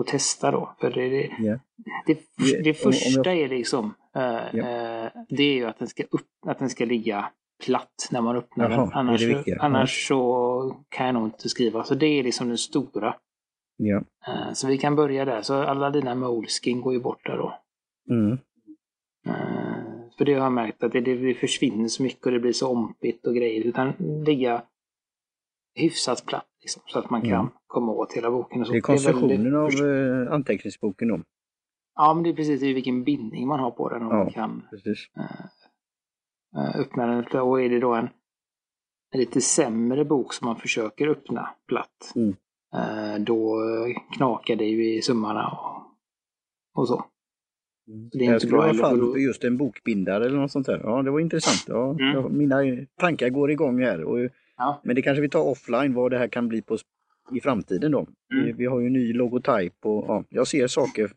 att 0.00 0.06
testa 0.06 0.50
då. 0.50 0.76
För 0.80 0.90
det, 0.90 1.08
det, 1.08 1.30
Ja. 1.38 1.58
det, 2.06 2.18
Det- 2.64 2.74
första 2.74 3.34
jag- 3.34 3.38
är 3.42 3.48
liksom 3.48 3.94
eh, 4.16 4.22
Ja. 4.52 4.58
eh, 4.58 5.10
det 5.28 5.42
är 5.42 5.54
ju 5.54 5.64
att 5.66 5.78
den 5.78 5.88
ska, 5.88 6.02
upp, 6.02 6.26
att 6.46 6.58
den 6.58 6.70
ska 6.70 6.84
ligga 6.84 7.28
platt 7.64 8.08
när 8.10 8.20
man 8.20 8.36
öppnar 8.36 8.70
Jaha, 8.70 8.80
den. 8.84 8.92
Annars, 8.92 9.22
annars 9.60 10.08
så 10.08 10.76
kan 10.88 11.06
jag 11.06 11.14
nog 11.14 11.24
inte 11.26 11.48
skriva. 11.48 11.84
Så 11.84 11.94
det 11.94 12.06
är 12.06 12.22
liksom 12.22 12.48
den 12.48 12.58
stora. 12.58 13.14
Ja. 13.76 13.96
Eh, 14.28 14.52
så 14.52 14.66
vi 14.66 14.78
kan 14.78 14.96
börja 14.96 15.24
där. 15.24 15.42
Så 15.42 15.54
alla 15.54 15.90
dina 15.90 16.14
Moleskin 16.14 16.80
går 16.80 16.92
ju 16.94 17.00
bort 17.00 17.26
där 17.26 17.36
då. 17.36 17.58
Mm. 18.10 18.38
Eh, 20.16 20.18
För 20.18 20.24
det 20.24 20.34
har 20.34 20.42
jag 20.42 20.52
märkt 20.52 20.82
att 20.82 20.92
det, 20.92 21.00
det 21.00 21.34
försvinner 21.34 21.88
så 21.88 22.02
mycket 22.02 22.26
och 22.26 22.32
det 22.32 22.40
blir 22.40 22.52
så 22.52 22.68
ompigt 22.72 23.26
och 23.26 23.34
grejer. 23.34 23.64
Utan 23.64 23.92
ligga 24.26 24.62
hyfsat 25.74 26.26
platt 26.26 26.46
liksom, 26.60 26.82
så 26.86 26.98
att 26.98 27.10
man 27.10 27.20
kan 27.20 27.30
Mm. 27.40 27.46
komma 27.66 27.92
åt 27.92 28.12
hela 28.12 28.30
boken. 28.30 28.60
Och 28.60 28.66
så. 28.66 28.72
Det 28.72 28.78
är 28.78 28.82
konstruktionen 28.82 29.56
av 29.56 29.70
väldigt- 29.70 30.28
eh, 30.28 30.34
anteckningsboken 30.34 31.08
då. 31.08 31.20
Ja, 31.94 32.14
men 32.14 32.22
det 32.22 32.30
är 32.30 32.34
precis 32.34 32.60
det 32.60 32.66
är 32.66 32.74
vilken 32.74 33.04
bindning 33.04 33.48
man 33.48 33.60
har 33.60 33.70
på 33.70 33.88
den. 33.88 34.02
Om 34.02 34.08
Ja. 34.08 34.16
man 34.16 34.30
kan 34.32 34.62
Precis. 34.70 35.06
eh, 36.56 36.80
öppna 36.80 37.06
den. 37.06 37.40
Och 37.40 37.62
är 37.62 37.68
det 37.68 37.80
då 37.80 37.94
en, 37.94 38.08
en 39.14 39.20
lite 39.20 39.40
sämre 39.40 40.04
bok 40.04 40.32
som 40.32 40.46
man 40.46 40.56
försöker 40.56 41.08
öppna 41.08 41.48
platt. 41.68 42.12
Mm. 42.16 42.36
eh, 42.74 43.20
Då 43.24 43.58
knakar 44.16 44.56
det 44.56 44.64
ju 44.64 44.94
i 44.94 45.02
sömmarna 45.02 45.48
och, 45.48 45.82
och 46.82 46.88
så. 46.88 47.04
Så 47.86 48.18
det 48.18 48.24
är 48.24 48.26
jag 48.26 48.34
inte 48.36 48.46
bra 48.46 48.70
i 48.70 48.72
för 48.72 48.78
fall 48.78 48.98
då- 49.00 49.18
just 49.18 49.44
en 49.44 49.56
bokbindare 49.56 50.26
eller 50.26 50.36
något 50.38 50.52
sånt 50.52 50.66
där. 50.66 50.80
Ja, 50.84 51.02
det 51.02 51.10
var 51.10 51.20
intressant. 51.20 51.64
Ja, 51.68 51.90
Mm. 51.90 52.06
jag, 52.12 52.32
mina 52.32 52.86
tankar 53.00 53.28
går 53.28 53.50
igång 53.50 53.82
här. 53.82 54.04
Och, 54.04 54.30
Ja. 54.58 54.80
Men 54.84 54.96
det 54.96 55.02
kanske 55.02 55.20
vi 55.22 55.28
tar 55.28 55.40
offline 55.40 55.94
vad 55.94 56.10
det 56.10 56.18
här 56.18 56.28
kan 56.28 56.48
bli 56.48 56.62
på, 56.62 56.76
i 57.34 57.40
framtiden 57.40 57.92
då. 57.92 58.06
Vi, 58.28 58.38
Mm. 58.42 58.56
vi 58.56 58.66
har 58.66 58.80
ju 58.80 58.90
ny 58.90 59.12
logotyp 59.12 59.74
och 59.86 60.04
ja, 60.08 60.24
jag 60.28 60.46
ser 60.48 60.66
saker 60.66 61.10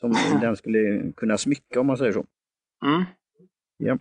som 0.00 0.12
den 0.40 0.56
skulle 0.56 1.12
kunna 1.16 1.38
smycka 1.38 1.80
om 1.80 1.86
man 1.86 1.96
säger 1.96 2.12
så. 2.12 2.24
Mm. 2.86 3.04
Ja. 3.76 3.98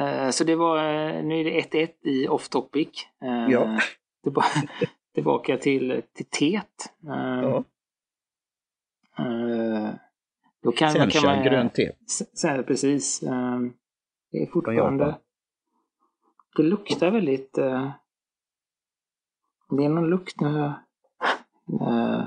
Eh, 0.00 0.30
Så 0.30 0.44
det 0.44 0.56
var, 0.56 0.78
eh, 0.78 1.24
nu 1.24 1.40
är 1.40 1.44
det 1.44 1.50
1-1 1.60 2.06
i 2.06 2.28
off 2.28 2.48
topic. 2.48 2.88
Eh, 3.22 3.52
Ja. 3.52 3.78
tillba- 4.24 4.44
Tillbaka 5.14 5.56
till, 5.56 6.02
till 6.12 6.26
teet. 6.26 6.92
Eh, 7.08 7.40
Ja. 7.42 7.64
Eh, 10.66 10.70
Då 10.70 10.72
kan, 10.72 10.98
man- 10.98 11.10
kan 11.10 11.22
man... 11.24 11.44
grönt 11.44 11.74
te. 11.74 11.92
S- 12.06 12.38
Så 12.40 12.48
här, 12.48 12.62
precis. 12.62 13.22
eh, 13.22 13.60
Det 14.32 14.38
är 14.42 14.46
fortfarande... 14.46 15.18
Det 16.56 16.62
luktar 16.62 17.10
väldigt... 17.10 17.58
eh, 17.58 17.92
Det 19.70 19.84
är 19.84 19.88
någon 19.88 20.10
lukt 20.10 20.40
nu. 20.40 20.58
eh, 21.80 22.24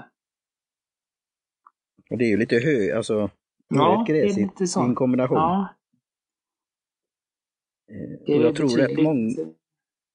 Och 2.12 2.17
det 2.17 2.25
är 2.25 2.29
ju 2.29 2.38
lite 2.38 2.55
hö, 2.55 2.98
alltså 2.98 3.29
Ja, 3.67 3.98
rätt 4.00 4.08
det 4.08 4.19
är 4.22 4.36
lite 4.36 4.63
i 4.63 4.67
sånt. 4.67 4.89
en 4.89 4.96
kombination. 4.96 5.38
Ja, 5.38 5.75
Eh, 7.91 8.19
det 8.25 8.34
och 8.36 8.41
är 8.41 8.46
jag 8.46 8.55
tror 8.55 8.65
att 8.67 8.75
betydligt- 8.75 9.05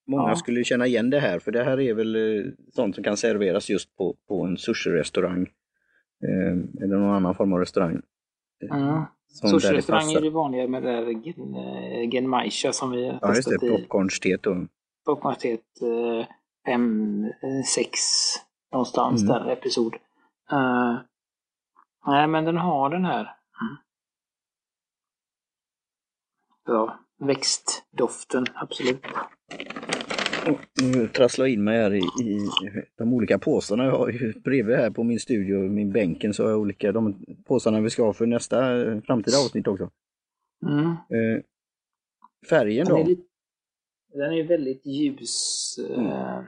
många, 0.07 0.29
Ja. 0.29 0.35
skulle 0.35 0.63
känna 0.63 0.87
igen 0.87 1.09
det 1.09 1.19
här, 1.19 1.39
för 1.39 1.51
det 1.51 1.63
här 1.63 1.79
är 1.79 1.93
väl 1.93 2.15
eh, 2.15 2.51
sånt 2.73 2.95
som 2.95 3.03
kan 3.03 3.17
serveras 3.17 3.69
just 3.69 3.95
på, 3.95 4.15
på 4.27 4.43
en 4.45 4.57
sushi-restaurang. 4.57 5.41
Eh, 6.23 6.83
eller 6.83 6.97
någon 6.97 7.15
annan 7.15 7.35
form 7.35 7.53
av 7.53 7.59
restaurang. 7.59 8.01
Eh, 8.63 8.77
Mm. 8.77 9.03
Som 9.27 9.49
där 9.49 9.55
det 9.57 9.59
Sushi-restaurang 9.61 10.03
är 10.03 10.07
passar. 10.13 10.21
det 10.21 10.29
vanliga 10.29 10.67
med 10.67 10.83
det 10.83 10.91
där 10.91 11.07
gen, 11.11 11.55
eh, 11.55 12.09
genmaisha 12.11 12.73
som 12.73 12.91
vi 12.91 13.07
har 13.07 13.19
Ja, 13.21 13.35
just 13.35 13.49
det. 13.49 13.55
eh, 15.81 16.25
fem, 16.65 17.23
eh, 17.25 17.63
sex 17.75 17.99
någonstans 18.71 19.23
Mm. 19.23 19.33
där 19.33 19.51
episod. 19.51 19.95
Eh, 20.51 20.95
nej, 22.07 22.27
men 22.27 22.45
den 22.45 22.57
har 22.57 22.89
den 22.89 23.05
här 23.05 23.21
mm. 23.61 23.75
ja, 26.65 26.99
växtdoften, 27.19 28.45
absolut. 28.55 29.05
Nu 30.81 31.07
trasslar 31.07 31.45
jag 31.45 31.53
in 31.53 31.63
mig 31.63 31.77
här 31.77 31.93
i, 31.93 31.99
i 31.99 32.39
de 32.97 33.13
olika 33.13 33.39
påsarna 33.39 33.85
jag 33.85 33.97
har 33.97 34.09
ju 34.09 34.33
bredvid 34.39 34.75
här 34.75 34.89
på 34.89 35.03
min 35.03 35.19
studio, 35.19 35.57
min 35.69 35.91
bänken, 35.91 36.33
så 36.33 36.43
har 36.43 36.49
jag 36.49 36.59
olika 36.59 36.91
de 36.91 37.25
påsarna 37.45 37.81
vi 37.81 37.89
ska 37.89 38.03
ha 38.03 38.13
för 38.13 38.25
nästa 38.25 38.81
eh, 38.81 39.01
framtida 39.01 39.37
avsnitt 39.37 39.67
också. 39.67 39.91
Mm. 40.65 40.87
Eh, 40.89 41.43
färgen 42.49 42.85
Den, 42.85 42.95
är 42.95 43.03
då? 43.03 43.09
lite, 43.09 43.23
den 44.13 44.33
är 44.33 44.43
väldigt 44.43 44.85
ljus 44.85 45.79
eh, 45.89 46.43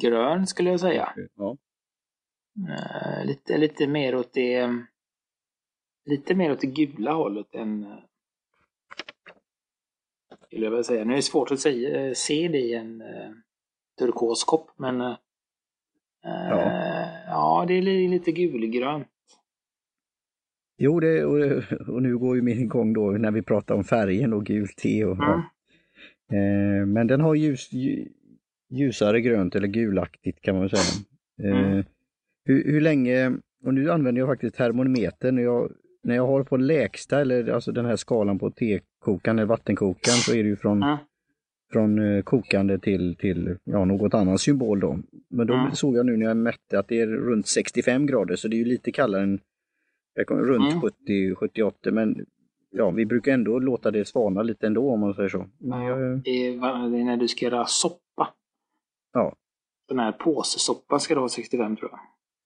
grön 0.00 0.46
skulle 0.46 0.70
jag 0.70 0.80
säga. 0.80 1.12
Ja. 1.36 1.56
Eh, 2.68 3.26
lite, 3.26 3.58
lite 3.58 3.86
mer 3.86 4.14
åt 4.14 4.32
det 4.32 4.68
lite 6.04 6.34
mer 6.34 6.52
åt 6.52 6.60
det 6.60 6.66
gula 6.66 7.12
hållet 7.12 7.54
än 7.54 7.86
skulle 10.50 10.64
jag 10.66 10.70
vilja 10.70 10.84
säga. 10.84 11.04
Nu 11.04 11.12
är 11.12 11.16
det 11.16 11.22
svårt 11.22 11.50
att 11.50 11.60
säga, 11.60 12.06
eh, 12.06 12.12
se 12.14 12.48
det 12.48 12.58
i 12.58 12.74
en 12.74 13.00
eh, 13.00 13.30
turkoskopp 13.98 14.70
men 14.76 15.00
eh, 15.00 15.14
Ja. 16.22 16.72
ja, 17.26 17.64
det 17.68 17.74
är 17.74 17.82
li- 17.82 18.08
lite 18.08 18.32
gulgrönt. 18.32 19.06
Jo, 20.78 21.00
det, 21.00 21.24
och, 21.24 21.62
och 21.88 22.02
nu 22.02 22.18
går 22.18 22.36
ju 22.36 22.42
min 22.42 22.68
gång 22.68 22.92
då 22.92 23.10
när 23.10 23.30
vi 23.30 23.42
pratar 23.42 23.74
om 23.74 23.84
färgen 23.84 24.32
och 24.32 24.46
gult 24.46 24.76
te. 24.76 25.04
Och, 25.04 25.16
Mm. 25.16 25.40
eh, 26.80 26.86
men 26.86 27.06
den 27.06 27.20
har 27.20 27.34
ljus, 27.34 27.72
lju- 27.72 28.08
ljusare 28.70 29.20
grönt 29.20 29.54
eller 29.54 29.68
gulaktigt 29.68 30.40
kan 30.40 30.56
man 30.58 30.68
säga. 30.70 31.04
Eh, 31.42 31.60
Mm. 31.70 31.84
hur, 32.44 32.64
hur 32.72 32.80
länge, 32.80 33.32
och 33.64 33.74
nu 33.74 33.90
använder 33.90 34.18
jag 34.20 34.28
faktiskt 34.28 34.56
termometern, 34.56 35.34
när 35.34 35.42
jag, 35.42 35.72
när 36.02 36.14
jag 36.14 36.26
har 36.26 36.44
på 36.44 36.56
lägsta 36.56 37.20
eller 37.20 37.48
alltså 37.52 37.72
den 37.72 37.84
här 37.86 37.96
skalan 37.96 38.38
på 38.38 38.50
tekokaren 39.00 39.38
eller 39.38 39.46
vattenkokaren 39.48 40.16
så 40.16 40.32
är 40.34 40.42
det 40.42 40.48
ju 40.48 40.56
från, 40.56 40.82
Mm. 40.82 40.96
från 41.72 41.98
eh, 42.16 42.22
kokande 42.22 42.78
till, 42.78 43.16
till 43.16 43.56
ja, 43.64 43.84
något 43.84 44.14
annan 44.14 44.38
symbol 44.38 44.80
då. 44.80 44.98
Men 45.30 45.46
då 45.46 45.54
Mm. 45.54 45.72
såg 45.74 45.96
jag 45.96 46.06
nu 46.06 46.16
när 46.16 46.26
jag 46.26 46.36
mätte 46.36 46.78
att 46.78 46.88
det 46.88 47.00
är 47.00 47.06
runt 47.06 47.46
65 47.46 48.06
grader 48.06 48.36
så 48.36 48.48
det 48.48 48.56
är 48.56 48.58
ju 48.58 48.64
lite 48.64 48.92
kallare 48.92 49.22
än 49.22 49.40
runt 50.30 50.72
Mm. 50.72 50.80
70-78 51.34 51.90
men 51.90 52.26
ja, 52.70 52.90
vi 52.90 53.06
brukar 53.06 53.32
ändå 53.32 53.58
låta 53.58 53.90
det 53.90 54.04
svalna 54.04 54.42
lite 54.42 54.66
ändå 54.66 54.90
om 54.90 55.00
man 55.00 55.14
säger 55.14 55.28
så. 55.28 55.46
Men 55.58 55.82
jag, 55.82 56.22
Det, 56.24 56.30
är, 56.30 57.04
när 57.04 57.16
du 57.16 57.28
ska 57.28 57.44
göra 57.46 57.64
soppa. 57.66 58.28
Ja. 59.12 59.34
Den 59.88 59.98
här 59.98 60.12
påsesoppa 60.12 60.98
ska 60.98 61.14
det 61.14 61.20
vara 61.20 61.28
65 61.28 61.76
tror 61.76 61.90
jag. 61.90 62.00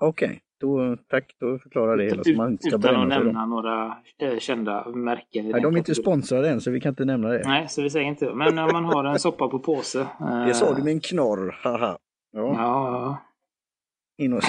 Okej, 0.08 0.40
då, 0.60 0.96
tack, 1.08 1.34
då 1.40 1.58
förklarar 1.58 1.96
det 1.96 2.04
hela 2.04 2.24
så 2.24 2.32
man 2.32 2.50
inte 2.50 2.68
ska 2.68 2.76
Utan 2.76 2.96
att 2.96 3.08
nämna 3.08 3.46
några 3.46 3.96
eh, 4.18 4.38
kända 4.38 4.88
märken. 4.88 5.48
Nej, 5.48 5.60
de 5.62 5.74
är 5.74 5.78
inte 5.78 5.94
sponsrade 5.94 6.50
än 6.50 6.60
så 6.60 6.70
vi 6.70 6.80
kan 6.80 6.90
inte 6.90 7.04
nämna 7.04 7.28
det. 7.28 7.42
Nej, 7.44 7.68
så 7.68 7.82
vi 7.82 7.90
säger 7.90 8.06
inte. 8.06 8.34
Men 8.34 8.58
om 8.58 8.72
man 8.72 8.84
har 8.84 9.04
en 9.04 9.18
soppa 9.18 9.48
på 9.48 9.58
påse. 9.58 10.00
eh, 10.00 10.46
Det 10.46 10.54
sa 10.54 10.74
du 10.74 10.82
med 10.82 10.92
en 10.92 11.00
knorr, 11.00 11.60
haha. 11.62 11.98
Ja, 12.32 12.54
Ja, 12.56 12.90
ja. 12.92 14.24
in 14.24 14.32
och... 14.32 14.42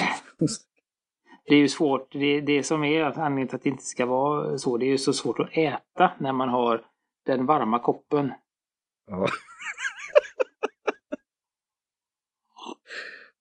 Det 1.48 1.54
är 1.54 1.58
ju 1.58 1.68
svårt. 1.68 2.12
Det, 2.12 2.40
det 2.40 2.62
som 2.62 2.84
är 2.84 3.04
att 3.04 3.18
anledningen 3.18 3.48
till 3.48 3.56
att 3.56 3.62
det 3.62 3.68
inte 3.68 3.82
ska 3.84 4.06
vara 4.06 4.58
så, 4.58 4.76
det 4.76 4.86
är 4.86 4.90
ju 4.90 4.98
så 4.98 5.12
svårt 5.12 5.40
att 5.40 5.48
äta 5.56 6.12
när 6.18 6.32
man 6.32 6.48
har 6.48 6.80
den 7.26 7.46
varma 7.46 7.78
koppen. 7.78 8.32
Ja. 9.10 9.26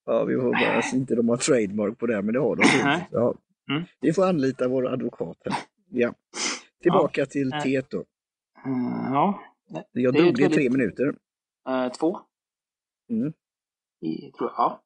ja, 0.05 0.23
vi 0.23 0.35
får 0.35 0.51
bara 0.51 0.81
se 0.81 0.97
inte 0.97 1.15
de 1.15 1.29
har 1.29 1.37
trademark 1.37 1.97
på 1.99 2.05
det, 2.05 2.21
men 2.21 2.33
det 2.33 2.39
har 2.39 2.55
de. 2.55 2.63
Ja. 3.11 3.33
Mm. 3.69 3.83
Vi 4.01 4.13
får 4.13 4.25
anlita 4.25 4.67
vår 4.67 4.87
advokat 4.87 5.37
här. 5.45 5.53
Ja. 5.89 6.13
Tillbaka 6.81 7.25
till 7.25 7.53
Eh. 7.53 7.61
teet 7.63 7.89
då. 7.89 8.03
Mm, 8.65 9.13
ja, 9.13 9.39
Jag 9.91 10.13
det 10.13 10.21
drog 10.21 10.35
det 10.35 10.43
i 10.45 10.49
tre 10.49 10.69
minuter. 10.69 11.15
eh, 11.69 11.91
två. 11.91 12.19
Mm. 13.09 13.33
I, 14.01 14.31
tror 14.31 14.51
jag. 14.57 14.79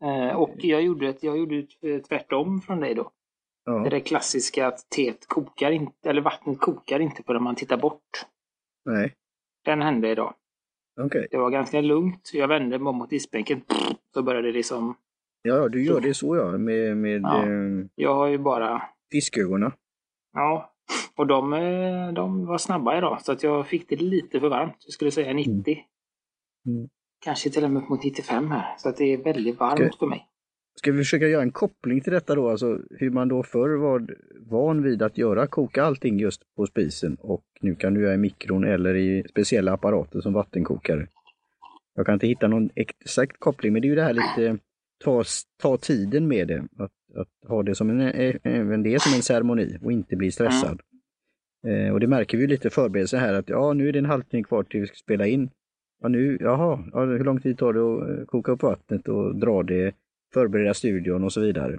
Ja. 0.00 0.28
Eh, 0.30 0.36
och 0.36 0.54
jag 0.56 0.82
gjorde, 0.82 1.08
ett, 1.08 1.22
jag 1.22 1.38
gjorde 1.38 1.58
ett, 1.58 1.68
eh, 1.84 1.98
tvärtom 1.98 2.60
från 2.60 2.80
dig 2.80 2.94
då. 2.94 3.10
Det 3.64 3.70
är 3.70 3.84
Ja, 3.84 3.90
det 3.90 4.00
klassiska 4.00 4.66
att 4.66 4.90
teet 4.90 5.26
kokar 5.28 5.70
inte, 5.70 6.10
eller 6.10 6.20
vattnet 6.22 6.60
kokar 6.60 7.00
inte 7.00 7.22
förrän 7.22 7.42
man 7.42 7.54
tittar 7.54 7.76
bort. 7.76 8.26
nej, 8.84 9.14
Den 9.64 9.82
hände 9.82 10.08
idag. 10.10 10.34
Okej. 11.00 11.26
Det 11.30 11.36
var 11.36 11.50
ganska 11.50 11.80
lugnt. 11.80 12.30
Jag 12.32 12.48
vände 12.48 12.78
mig 12.78 12.88
om 12.90 12.96
mot 12.96 13.12
isbänken. 13.12 13.60
Så 14.14 14.22
började 14.22 14.48
det 14.48 14.52
liksom... 14.52 14.94
Ja, 15.42 15.68
du 15.68 15.84
gör 15.84 16.00
det 16.00 16.14
så 16.14 16.36
ja, 16.36 16.58
med, 16.58 16.96
med 16.96 17.20
Ja. 17.22 17.42
eh, 17.46 17.86
Jag 17.94 18.14
har 18.14 18.26
ju 18.26 18.38
bara... 18.38 18.82
fiskögonen. 19.12 19.72
Ja. 20.32 20.68
Och 21.16 21.26
de, 21.26 21.52
eh, 21.52 22.12
de 22.12 22.46
var 22.46 22.58
snabba 22.58 22.98
idag. 22.98 23.22
Så 23.22 23.32
att 23.32 23.42
jag 23.42 23.66
fick 23.66 23.88
det 23.88 23.96
lite 23.96 24.40
för 24.40 24.48
varmt. 24.48 24.74
Jag 24.86 24.92
skulle 24.92 25.10
säga 25.10 25.32
90. 25.34 25.78
Mm. 26.66 26.88
Kanske 27.24 27.50
till 27.50 27.64
och 27.64 27.70
med 27.70 27.82
upp 27.82 27.88
mot 27.88 28.04
95 28.04 28.50
här. 28.50 28.74
Så 28.78 28.88
att 28.88 28.96
det 28.96 29.04
är 29.04 29.24
väldigt 29.24 29.60
varmt 29.60 29.80
Okej. 29.80 29.90
för 29.98 30.06
mig. 30.06 30.26
Ska 30.74 30.92
vi 30.92 30.98
försöka 30.98 31.28
göra 31.28 31.42
en 31.42 31.50
koppling 31.50 32.00
till 32.00 32.12
detta 32.12 32.34
då, 32.34 32.50
alltså 32.50 32.78
hur 32.90 33.10
man 33.10 33.28
då 33.28 33.42
förr 33.42 33.76
var 33.76 34.06
van 34.40 34.82
vid 34.82 35.02
att 35.02 35.18
göra, 35.18 35.46
koka 35.46 35.82
allting 35.82 36.18
just 36.18 36.42
på 36.56 36.66
spisen 36.66 37.16
och 37.20 37.44
nu 37.60 37.74
kan 37.74 37.94
du 37.94 38.00
göra 38.02 38.14
i 38.14 38.18
mikron 38.18 38.64
eller 38.64 38.94
i 38.94 39.24
speciella 39.30 39.72
apparater 39.72 40.20
som 40.20 40.32
vattenkokare. 40.32 41.06
Jag 41.94 42.06
kan 42.06 42.14
inte 42.14 42.26
hitta 42.26 42.48
någon 42.48 42.70
exakt 42.74 43.36
koppling, 43.38 43.72
men 43.72 43.82
det 43.82 43.86
är 43.86 43.90
ju 43.90 43.94
det 43.94 44.02
här 44.02 44.12
lite, 44.12 44.58
ta, 45.04 45.24
ta 45.62 45.76
tiden 45.76 46.28
med 46.28 46.48
det, 46.48 46.64
att, 46.78 46.92
att 47.16 47.48
ha 47.48 47.62
det 47.62 47.74
som 47.74 47.90
en, 47.90 48.00
även 48.42 48.82
det 48.82 49.02
som 49.02 49.14
en 49.14 49.22
ceremoni 49.22 49.78
och 49.82 49.92
inte 49.92 50.16
bli 50.16 50.30
stressad. 50.30 50.80
Eh, 51.66 51.92
och 51.92 52.00
det 52.00 52.06
märker 52.06 52.38
vi 52.38 52.46
lite 52.46 52.70
förberedelse 52.70 53.16
här 53.16 53.34
att 53.34 53.48
ja, 53.48 53.72
nu 53.72 53.88
är 53.88 53.92
det 53.92 53.98
en 53.98 54.06
halvtimme 54.06 54.42
kvar 54.42 54.62
till 54.62 54.80
vi 54.80 54.86
ska 54.86 54.96
spela 54.96 55.26
in. 55.26 55.50
Ja, 56.02 56.08
nu, 56.08 56.38
jaha, 56.40 56.84
ja, 56.92 57.04
hur 57.04 57.24
lång 57.24 57.40
tid 57.40 57.58
tar 57.58 57.72
det 57.72 57.80
att 57.80 58.18
eh, 58.18 58.24
koka 58.26 58.52
upp 58.52 58.62
vattnet 58.62 59.08
och 59.08 59.36
dra 59.36 59.62
det 59.62 59.94
förbereda 60.32 60.74
studion 60.74 61.24
och 61.24 61.32
så 61.32 61.40
vidare. 61.40 61.74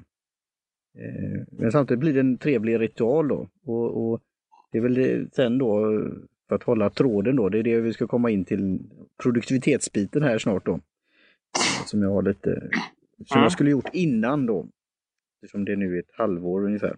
Eh, 0.98 1.41
Men 1.51 1.72
samtidigt 1.72 2.00
blir 2.00 2.13
det 2.13 2.19
en 2.19 2.38
trevlig 2.38 2.79
ritual 2.79 3.27
då. 3.27 3.48
Och, 3.65 4.12
och 4.13 4.22
det 4.72 4.77
är 4.77 4.81
väl 4.81 4.93
det, 4.93 5.36
sen 5.36 5.57
då, 5.57 6.01
för 6.50 6.55
att 6.55 6.63
hålla 6.63 6.89
tråden 6.89 7.36
då, 7.36 7.50
det 7.50 7.60
är 7.60 7.63
det 7.63 7.81
vi 7.81 7.93
ska 7.93 8.07
komma 8.07 8.29
in 8.29 8.45
till 8.45 8.79
produktivitetsbiten 9.24 10.24
här 10.24 10.38
snart 10.38 10.65
då. 10.65 10.79
Som 11.86 12.01
jag 12.01 12.10
har 12.10 12.22
lite, 12.22 12.69
som 13.25 13.41
jag 13.41 13.51
skulle 13.51 13.72
gjort 13.72 13.89
innan 13.93 14.45
då. 14.45 14.67
Eftersom 15.43 15.65
det 15.65 15.75
nu 15.75 15.95
är 15.95 16.00
ett 16.00 16.12
halvår 16.13 16.65
ungefär. 16.65 16.95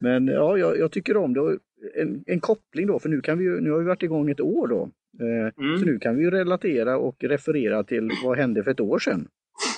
Men 0.00 0.26
ja, 0.28 0.58
jag, 0.58 0.78
jag 0.78 0.92
tycker 0.92 1.16
om 1.16 1.34
det. 1.34 1.58
En, 1.94 2.24
en 2.26 2.40
koppling 2.40 2.86
då, 2.86 2.98
för 2.98 3.08
nu, 3.08 3.20
kan 3.20 3.38
vi 3.38 3.44
ju, 3.44 3.60
nu 3.60 3.70
har 3.70 3.78
vi 3.78 3.84
varit 3.84 4.02
igång 4.02 4.30
ett 4.30 4.40
år 4.40 4.68
då. 4.68 4.90
Eh, 5.20 5.52
Mm. 5.58 5.78
Så 5.78 5.84
nu 5.84 5.98
kan 5.98 6.16
vi 6.16 6.30
relatera 6.30 6.98
och 6.98 7.24
referera 7.24 7.84
till 7.84 8.10
vad 8.24 8.38
hände 8.38 8.64
för 8.64 8.70
ett 8.70 8.80
år 8.80 8.98
sedan. 8.98 9.28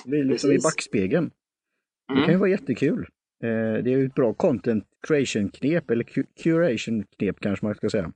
Det 0.03 0.09
blir 0.09 0.23
liksom 0.23 0.49
i 0.51 0.53
Precis. 0.53 0.63
backspegeln. 0.63 1.31
Det 2.07 2.13
kan 2.13 2.23
ju 2.23 2.29
Mm. 2.29 2.39
vara 2.39 2.49
jättekul. 2.49 3.07
Eh, 3.43 3.83
det 3.83 3.93
är 3.93 3.97
ju 3.97 4.05
ett 4.05 4.15
bra 4.15 4.33
content 4.33 4.83
creation-knep, 5.07 5.91
eller 5.91 6.03
cu- 6.03 6.25
curation-knep 6.43 7.39
kanske 7.39 7.65
man 7.65 7.75
ska 7.75 7.89
säga. 7.89 8.11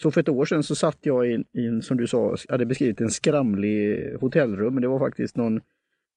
Så 0.00 0.10
för 0.10 0.20
ett 0.20 0.28
år 0.28 0.44
sedan 0.44 0.62
så 0.62 0.74
satt 0.74 0.98
jag 1.02 1.30
i, 1.30 1.44
i 1.52 1.66
en, 1.66 1.82
som 1.82 1.96
du 1.96 2.06
sa, 2.06 2.36
hade 2.48 2.66
beskrivit 2.66 3.00
en 3.00 3.10
skramlig 3.10 4.12
hotellrum. 4.20 4.74
Men 4.74 4.82
det 4.82 4.88
var 4.88 4.98
faktiskt 4.98 5.36
någon, 5.36 5.60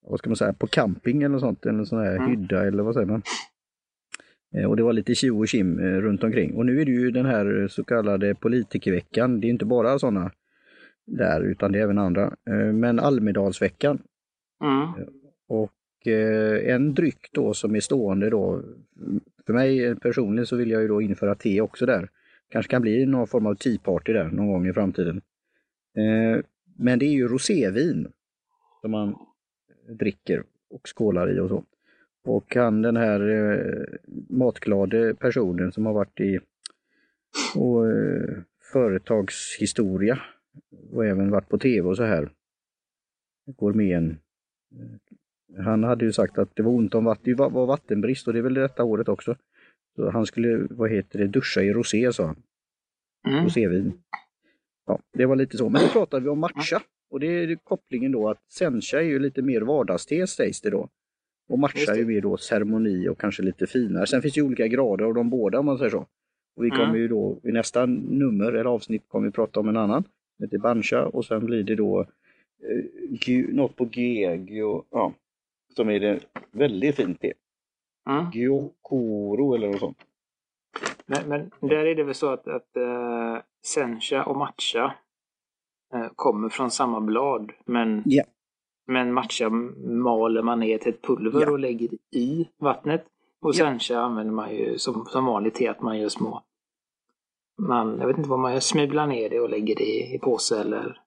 vad 0.08 0.20
ska 0.20 0.30
man 0.30 0.36
säga, 0.36 0.54
på 0.54 0.68
camping 0.68 1.18
eller 1.24 1.30
något 1.30 1.42
sånt, 1.42 1.66
en 1.66 1.86
sån 1.86 2.00
här 2.00 2.16
Mm. 2.16 2.30
hydda 2.30 2.68
eller 2.68 2.84
vad 2.84 2.94
säger 2.94 3.08
man. 3.08 3.22
Eh, 4.56 4.66
Och 4.66 4.76
det 4.78 4.84
var 4.84 4.94
lite 4.94 5.16
tjo 5.16 5.40
och 5.40 5.48
kim 5.48 5.80
eh, 5.80 5.84
runt 6.02 6.24
omkring. 6.24 6.54
Och 6.56 6.66
nu 6.66 6.82
är 6.82 6.86
det 6.86 6.92
ju 6.92 7.12
den 7.12 7.26
här 7.26 7.68
så 7.68 7.84
kallade 7.84 8.36
politikerveckan. 8.36 9.40
Det 9.42 9.48
är 9.48 9.50
inte 9.50 9.66
bara 9.66 10.00
sådana 10.00 10.32
där, 11.08 11.42
utan 11.42 11.72
det 11.72 11.80
är 11.80 11.84
även 11.84 11.98
andra. 11.98 12.36
Men 12.74 13.00
Almedalsveckan 13.00 14.02
Mm. 14.62 14.82
Eh, 14.82 15.08
och 15.48 16.08
eh, 16.08 16.74
en 16.76 16.94
dryck 16.94 17.30
då 17.32 17.54
som 17.54 17.76
är 17.76 17.80
stående 17.80 18.30
då, 18.30 18.62
mm, 19.02 19.22
för 19.46 19.54
mig 19.54 19.96
personligen 19.96 20.48
så 20.48 20.56
vill 20.56 20.72
jag 20.72 20.82
ju 20.82 20.88
då 20.88 21.02
införa 21.02 21.36
te 21.36 21.62
också 21.62 21.86
där. 21.86 22.10
Kanske 22.50 22.72
kan 22.72 22.82
bli 22.82 23.06
någon 23.06 23.28
form 23.28 23.46
av 23.46 23.56
tea 23.56 23.80
party 23.84 24.14
där 24.14 24.26
någon 24.26 24.48
gång 24.48 24.68
i 24.68 24.74
framtiden. 24.74 25.22
Eh, 25.98 26.42
men 26.78 27.00
det 27.00 27.06
är 27.06 27.14
ju 27.14 27.28
rosévin 27.28 28.08
som 28.82 28.92
man 28.92 29.10
eh, 29.10 29.96
dricker 29.96 30.44
och 30.70 30.82
skålar 30.96 31.38
i 31.38 31.40
och 31.40 31.50
så. 31.50 31.64
Och 32.26 32.56
han 32.56 32.82
den 32.82 32.98
här 32.98 33.30
eh, 33.30 33.86
matglade 34.30 35.16
personen 35.16 35.72
som 35.72 35.86
har 35.86 35.94
varit 35.94 36.20
i 36.20 36.40
och, 37.56 37.92
eh, 37.92 38.38
företagshistoria 38.74 40.20
och 40.92 41.06
även 41.06 41.32
varit 41.32 41.50
på 41.50 41.58
tv 41.58 41.88
och 41.88 41.98
så 41.98 42.04
här. 42.04 42.30
Gourmeten 43.46 44.18
han 45.64 45.84
hade 45.84 46.06
ju 46.06 46.14
sagt 46.14 46.38
att 46.38 46.56
det 46.56 46.64
var 46.64 46.72
ont 46.72 46.96
om 46.96 47.06
vatten, 47.06 47.24
det 47.26 47.34
var 47.34 47.66
vattenbrist 47.66 48.28
och 48.28 48.34
det 48.34 48.40
är 48.40 48.44
väl 48.44 48.54
detta 48.54 48.84
året 48.84 49.10
också. 49.10 49.36
Så 49.96 50.10
han 50.10 50.26
skulle, 50.26 50.68
vad 50.70 50.92
heter 50.92 51.20
det, 51.20 51.28
duscha 51.28 51.62
i 51.62 51.74
rosé 51.74 52.14
sa 52.14 52.26
han. 52.26 52.44
Mm. 53.28 53.44
Rosévin. 53.44 53.94
Ja, 54.88 55.00
det 55.14 55.26
var 55.26 55.36
lite 55.36 55.58
så. 55.58 55.70
Men 55.70 55.82
nu 55.82 55.88
pratar 55.88 56.20
vi 56.20 56.30
om 56.30 56.40
matcha. 56.40 56.82
Och 57.10 57.20
det 57.20 57.28
är 57.28 57.56
kopplingen 57.56 58.12
då 58.12 58.30
att 58.30 58.52
sencha 58.52 58.98
är 58.98 59.04
ju 59.04 59.20
lite 59.20 59.42
mer 59.42 59.62
vardagste 59.62 60.28
sägs 60.28 60.62
det 60.62 60.70
då. 60.70 60.90
Och 61.48 61.60
matcha 61.60 61.92
är 61.92 61.98
ju 61.98 62.06
mer 62.06 62.22
då 62.22 62.38
ceremoni 62.38 63.08
och 63.08 63.20
kanske 63.20 63.44
lite 63.44 63.68
finare. 63.68 64.08
Sen 64.08 64.22
finns 64.22 64.34
det 64.34 64.40
ju 64.40 64.46
olika 64.46 64.68
grader 64.68 65.06
av 65.06 65.14
de 65.14 65.30
båda 65.30 65.60
om 65.60 65.66
man 65.66 65.78
säger 65.78 65.92
så. 65.92 66.08
Och 66.56 66.66
vi 66.66 66.70
kommer 66.70 66.84
mm. 66.84 67.02
ju 67.02 67.08
då 67.08 67.40
i 67.44 67.52
nästa 67.52 67.86
nummer 67.86 68.46
eller 68.46 68.66
avsnitt 68.66 69.04
kommer 69.08 69.28
vi 69.28 69.32
prata 69.32 69.60
om 69.60 69.70
en 69.70 69.78
annan. 69.78 70.04
Det 70.38 70.46
heter 70.46 70.58
Bancha 70.58 71.06
och 71.06 71.26
sen 71.26 71.46
blir 71.46 71.64
det 71.64 71.76
då 71.76 72.06
eh, 73.28 73.56
något 73.56 73.76
på 73.76 73.86
G, 73.86 74.36
Gyo, 74.48 74.84
ja, 74.90 75.14
som 75.76 75.90
är 75.90 76.00
det 76.00 76.20
väldigt 76.52 76.96
fint 76.96 77.22
te. 77.22 77.34
Mm. 78.10 78.32
Gyokoro 78.32 79.56
eller 79.56 79.68
något 79.68 79.80
sånt. 79.80 79.98
Men, 81.06 81.30
men 81.30 81.70
där 81.70 81.86
är 81.86 81.96
det 81.96 82.04
väl 82.04 82.16
så 82.16 82.30
att, 82.30 82.48
att 82.48 82.78
uh, 82.78 83.38
sencha 83.66 84.26
och 84.26 84.38
matcha 84.38 84.96
uh, 85.96 86.08
kommer 86.16 86.50
från 86.50 86.72
samma 86.72 87.02
blad. 87.02 87.52
Men, 87.66 88.04
yeah. 88.12 88.28
men 88.88 89.14
matcha 89.14 89.50
maler 89.50 90.42
man 90.42 90.60
ner 90.60 90.78
till 90.78 90.94
ett 90.94 91.02
pulver 91.02 91.40
yeah. 91.40 91.54
och 91.54 91.60
lägger 91.60 91.90
i 92.12 92.50
vattnet. 92.58 93.06
Och 93.42 93.56
yeah. 93.56 93.68
sencha 93.68 94.00
använder 94.00 94.34
man 94.34 94.56
ju 94.56 94.78
som, 94.78 95.06
som 95.06 95.26
vanligt 95.26 95.56
te 95.56 95.68
att 95.68 95.82
man 95.82 96.00
gör 96.00 96.10
små 96.10 96.44
man, 97.58 97.98
jag 98.00 98.08
vet 98.08 98.18
inte 98.18 98.30
vad 98.30 98.40
man 98.40 98.54
gör, 98.54 98.60
smular 98.60 99.08
ner 99.08 99.30
det 99.30 99.40
och 99.40 99.50
lägger 99.50 99.76
det 99.76 100.14
i 100.14 100.20
påse 100.20 100.60
eller 100.62 101.02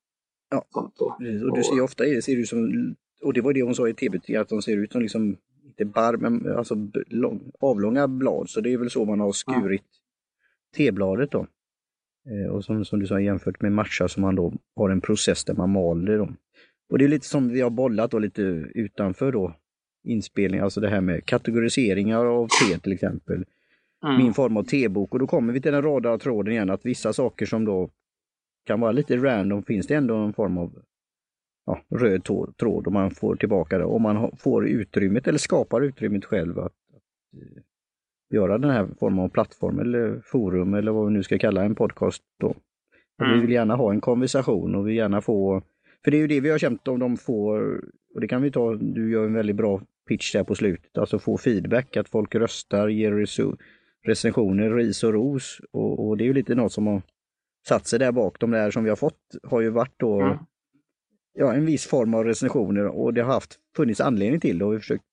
ja. 0.50 0.64
Då. 0.98 1.16
Och 1.48 1.56
du 1.56 1.62
ser 1.62 1.80
ofta 1.80 2.04
det 2.04 2.22
ser 2.22 2.36
ut 2.36 2.48
som, 2.48 2.94
och 3.22 3.32
det 3.32 3.40
var 3.40 3.52
det 3.52 3.62
hon 3.62 3.74
sa 3.74 3.88
i 3.88 3.94
tv, 3.94 4.36
att 4.36 4.48
de 4.48 4.62
ser 4.62 4.76
ut 4.76 4.92
som 4.92 5.02
liksom, 5.02 5.36
inte 5.64 5.84
bar, 5.84 6.16
men 6.16 6.56
alltså 6.56 6.74
lång, 7.06 7.52
avlånga 7.60 8.08
blad. 8.08 8.48
Så 8.48 8.60
det 8.60 8.72
är 8.72 8.78
väl 8.78 8.90
så 8.90 9.04
man 9.04 9.20
har 9.20 9.32
skurit 9.32 9.82
ja. 9.84 10.76
tebladet 10.76 11.30
då. 11.30 11.46
Eh, 12.30 12.50
och 12.50 12.64
som, 12.64 12.84
som 12.84 13.00
du 13.00 13.06
sa 13.06 13.20
jämfört 13.20 13.62
med 13.62 13.72
matcha 13.72 14.08
som 14.08 14.20
man 14.20 14.34
då 14.34 14.52
har 14.76 14.90
en 14.90 15.00
process 15.00 15.44
där 15.44 15.54
man 15.54 15.70
maler 15.70 16.18
dem. 16.18 16.36
Och 16.90 16.98
det 16.98 17.04
är 17.04 17.08
lite 17.08 17.26
som 17.26 17.48
vi 17.48 17.60
har 17.60 17.70
bollat 17.70 18.10
då 18.10 18.18
lite 18.18 18.42
utanför 18.74 19.32
då 19.32 19.54
inspelning, 20.04 20.60
alltså 20.60 20.80
det 20.80 20.88
här 20.88 21.00
med 21.00 21.26
kategoriseringar 21.26 22.26
av 22.26 22.48
te 22.48 22.78
till 22.78 22.92
exempel 22.92 23.44
mm. 24.04 24.16
min 24.18 24.34
form 24.34 24.56
av 24.56 24.62
tebok. 24.62 25.12
Och 25.12 25.18
då 25.18 25.26
kommer 25.26 25.52
vi 25.52 25.60
till 25.60 25.72
den 25.72 25.82
röda 25.82 26.18
tråden 26.18 26.52
igen, 26.52 26.70
att 26.70 26.86
vissa 26.86 27.12
saker 27.12 27.46
som 27.46 27.64
då 27.64 27.90
kan 28.68 28.80
vara 28.80 28.92
lite 28.92 29.16
random 29.16 29.62
finns 29.62 29.86
det 29.86 29.94
ändå 29.94 30.16
en 30.16 30.32
form 30.32 30.58
av 30.58 30.82
ja, 31.66 31.80
röd 31.98 32.24
tråd 32.58 32.86
och 32.86 32.92
man 32.92 33.10
får 33.10 33.36
tillbaka 33.36 33.78
det. 33.78 33.84
Om 33.84 34.02
man 34.02 34.36
får 34.36 34.68
utrymmet 34.68 35.28
eller 35.28 35.38
skapar 35.38 35.80
utrymmet 35.80 36.24
själv 36.24 36.58
att, 36.58 36.64
att 36.66 37.40
eh, 37.40 37.62
göra 38.34 38.58
den 38.58 38.70
här 38.70 38.88
formen 39.00 39.24
av 39.24 39.28
plattform 39.28 39.78
eller 39.78 40.20
forum 40.24 40.74
eller 40.74 40.92
vad 40.92 41.06
vi 41.06 41.12
nu 41.12 41.22
ska 41.22 41.38
kalla 41.38 41.64
en 41.64 41.74
podcast 41.74 42.22
då. 42.40 42.54
Mm. 43.22 43.34
Vi 43.34 43.40
vill 43.40 43.50
gärna 43.50 43.76
ha 43.76 43.92
en 43.92 44.00
konversation 44.00 44.74
och 44.74 44.88
vi 44.88 44.94
gärna 44.94 45.20
få, 45.20 45.62
för 46.04 46.10
det 46.10 46.16
är 46.16 46.20
ju 46.20 46.26
det 46.26 46.40
vi 46.40 46.50
har 46.50 46.58
känt 46.58 46.88
om 46.88 46.98
de 46.98 47.16
får, 47.16 47.84
och 48.14 48.20
det 48.20 48.28
kan 48.28 48.42
vi 48.42 48.50
ta, 48.50 48.74
du 48.74 49.10
gör 49.10 49.24
en 49.24 49.34
väldigt 49.34 49.56
bra 49.56 49.80
pitch 50.08 50.32
där 50.32 50.44
på 50.44 50.54
slutet, 50.54 50.98
alltså 50.98 51.18
få 51.18 51.38
feedback, 51.38 51.96
att 51.96 52.08
folk 52.08 52.34
röstar, 52.34 52.88
ger 52.88 53.12
recensioner, 54.06 54.70
ris 54.70 55.04
och 55.04 55.12
ros. 55.12 55.60
Och, 55.72 56.08
och, 56.08 56.16
det 56.16 56.24
är 56.24 56.26
ju 56.26 56.34
lite 56.34 56.54
något 56.54 56.72
som 56.72 56.86
har 56.86 57.02
satt 57.66 57.86
sig 57.86 57.98
där 57.98 58.12
bak. 58.12 58.40
De 58.40 58.50
där 58.50 58.70
som 58.70 58.84
vi 58.84 58.88
har 58.88 58.96
fått 58.96 59.36
har 59.42 59.60
ju 59.60 59.70
varit 59.70 59.94
då 59.96 60.20
mm. 60.20 60.38
ja, 61.34 61.54
en 61.54 61.66
viss 61.66 61.86
form 61.86 62.14
av 62.14 62.24
recensioner 62.24 62.86
och 62.86 63.14
det 63.14 63.20
har 63.20 63.32
haft 63.32 63.58
funnits 63.76 64.00
anledning 64.00 64.40
till 64.40 64.58
det 64.58 64.64
och 64.64 64.72
vi 64.72 64.76
har 64.76 64.80
försökt 64.80 65.04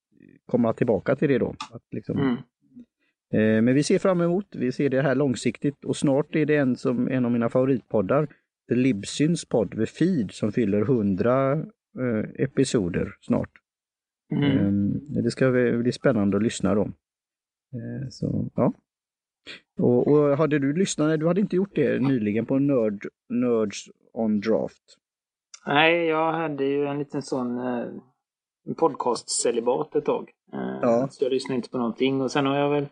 komma 0.46 0.72
tillbaka 0.72 1.16
till 1.16 1.28
det 1.28 1.38
då. 1.38 1.54
Att 1.70 1.82
liksom, 1.90 2.18
mm. 2.18 2.36
eh, 3.32 3.62
men 3.62 3.74
vi 3.74 3.82
ser 3.82 3.98
fram 3.98 4.20
emot, 4.20 4.46
vi 4.56 4.72
ser 4.72 4.88
det 4.88 5.02
här 5.02 5.14
långsiktigt 5.14 5.84
och 5.84 5.96
snart 5.96 6.34
är 6.34 6.46
det 6.46 6.56
en 6.56 6.76
som 6.76 7.08
en 7.08 7.24
av 7.24 7.30
mina 7.30 7.48
favoritpoddar, 7.48 8.28
The 8.68 8.74
Libsyns 8.74 9.44
podd 9.44 9.70
The 9.70 9.86
Feed 9.86 10.30
som 10.30 10.52
fyller 10.52 10.80
100 10.80 11.52
eh, 11.52 11.64
episoder 12.34 13.14
snart. 13.20 13.50
Mm. 14.32 14.50
Eh, 14.50 15.22
det 15.22 15.30
ska 15.30 15.50
bli 15.50 15.92
spännande 15.92 16.36
att 16.36 16.42
lyssna 16.42 16.74
då. 16.74 16.82
Eh, 16.82 18.08
så, 18.10 18.50
ja. 18.54 18.72
Och, 19.78 20.08
och, 20.08 20.36
hade 20.36 20.58
du 20.58 20.72
lyssnat, 20.72 21.20
du 21.20 21.26
hade 21.26 21.40
inte 21.40 21.56
gjort 21.56 21.74
det 21.74 22.02
nyligen 22.02 22.46
på 22.46 22.58
Nerd, 22.58 23.06
Nerds 23.28 23.90
on 24.12 24.40
Draft? 24.40 24.98
Nej, 25.66 26.06
jag 26.06 26.32
hade 26.32 26.64
ju 26.64 26.86
en 26.86 26.98
liten 26.98 27.22
sån 27.22 27.58
eh, 27.58 27.86
podcast-celibat 28.76 29.96
ett 29.96 30.04
tag. 30.04 30.30
Eh, 30.52 30.78
ja. 30.82 31.08
Så 31.10 31.24
jag 31.24 31.32
lyssnade 31.32 31.56
inte 31.56 31.70
på 31.70 31.78
någonting 31.78 32.20
och 32.20 32.30
sen 32.30 32.46
har 32.46 32.56
jag 32.56 32.70
väl 32.70 32.86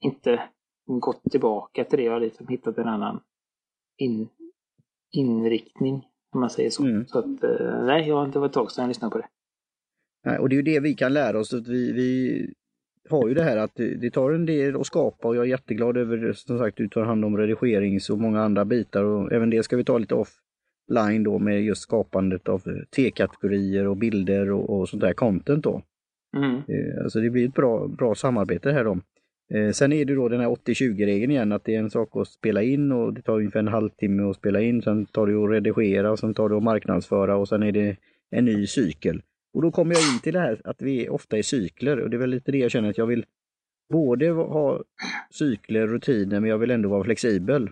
inte 0.00 0.42
gått 0.86 1.22
tillbaka 1.30 1.84
till 1.84 1.98
det. 1.98 2.04
Jag 2.04 2.12
har 2.12 2.20
liksom 2.20 2.48
hittat 2.48 2.78
en 2.78 2.88
annan 2.88 3.20
in, 3.96 4.28
inriktning, 5.12 6.06
om 6.34 6.40
man 6.40 6.50
säger 6.50 6.70
så. 6.70 6.84
Mm. 6.84 7.06
Så 7.06 7.18
att, 7.18 7.44
eh, 7.44 7.84
nej, 7.84 8.08
jag 8.08 8.16
har 8.16 8.24
inte 8.24 8.38
varit 8.38 8.50
ett 8.50 8.54
tag 8.54 8.70
sedan 8.70 8.82
jag 8.82 8.88
lyssnade 8.88 9.12
på 9.12 9.18
det. 9.18 9.28
Nej, 10.24 10.38
och 10.38 10.48
det 10.48 10.54
är 10.54 10.56
ju 10.56 10.62
det 10.62 10.80
vi 10.80 10.94
kan 10.94 11.12
lära 11.12 11.38
oss. 11.38 11.54
Att 11.54 11.68
vi, 11.68 11.92
vi 11.92 12.38
har 13.10 13.28
ju 13.28 13.34
det 13.34 13.42
här 13.42 13.56
att 13.56 13.74
det 13.74 14.10
tar 14.10 14.30
en 14.30 14.46
del 14.46 14.76
att 14.76 14.86
skapa 14.86 15.28
och 15.28 15.36
jag 15.36 15.44
är 15.44 15.48
jätteglad 15.48 15.96
över 15.96 16.32
som 16.32 16.58
sagt 16.58 16.76
du 16.76 16.88
tar 16.88 17.04
hand 17.04 17.24
om 17.24 17.36
redigerings 17.36 18.10
och 18.10 18.18
många 18.18 18.42
andra 18.42 18.64
bitar 18.64 19.04
och 19.04 19.32
även 19.32 19.50
det 19.50 19.62
ska 19.62 19.76
vi 19.76 19.84
ta 19.84 19.98
lite 19.98 20.14
offline 20.14 21.22
då 21.24 21.38
med 21.38 21.62
just 21.62 21.82
skapandet 21.82 22.48
av 22.48 22.62
T-kategorier 22.96 23.86
och 23.86 23.96
bilder 23.96 24.50
och, 24.50 24.78
och 24.78 24.88
sånt 24.88 25.02
där 25.02 25.12
content 25.12 25.64
då. 25.64 25.82
Mm. 26.36 26.54
Eh, 26.54 27.02
alltså 27.02 27.20
det 27.20 27.30
blir 27.30 27.48
ett 27.48 27.54
bra, 27.54 27.88
bra 27.88 28.14
samarbete 28.14 28.72
här 28.72 28.84
då. 28.84 28.98
Eh, 29.54 29.70
sen 29.70 29.92
är 29.92 30.04
det 30.04 30.14
då 30.14 30.28
den 30.28 30.40
här 30.40 30.48
80-20-regeln 30.48 31.30
igen, 31.30 31.52
att 31.52 31.64
det 31.64 31.74
är 31.74 31.78
en 31.78 31.90
sak 31.90 32.16
att 32.16 32.28
spela 32.28 32.62
in 32.62 32.92
och 32.92 33.14
det 33.14 33.22
tar 33.22 33.36
ungefär 33.36 33.60
en 33.60 33.68
halvtimme 33.68 34.22
att 34.22 34.36
spela 34.36 34.60
in, 34.60 34.82
sen 34.82 35.06
tar 35.06 35.26
det 35.26 35.44
att 35.44 35.50
redigera 35.50 36.10
och 36.10 36.18
sen 36.18 36.34
tar 36.34 36.48
det 36.48 36.56
att 36.56 36.62
marknadsföra 36.62 37.36
och 37.36 37.48
sen 37.48 37.62
är 37.62 37.72
det 37.72 37.96
en 38.30 38.44
ny 38.44 38.66
cykel. 38.66 39.22
Och 39.54 39.62
då 39.62 39.70
kommer 39.70 39.94
jag 39.94 40.02
in 40.14 40.20
till 40.20 40.34
det 40.34 40.40
här 40.40 40.60
att 40.64 40.82
vi 40.82 41.08
ofta 41.08 41.38
är 41.38 41.42
cykler 41.42 42.00
och 42.00 42.10
det 42.10 42.16
är 42.16 42.18
väl 42.18 42.30
lite 42.30 42.52
det 42.52 42.58
jag 42.58 42.70
känner 42.70 42.90
att 42.90 42.98
jag 42.98 43.06
vill 43.06 43.26
både 43.88 44.30
ha 44.30 44.84
cykler, 45.30 45.86
rutiner, 45.86 46.40
men 46.40 46.50
jag 46.50 46.58
vill 46.58 46.70
ändå 46.70 46.88
vara 46.88 47.04
flexibel. 47.04 47.70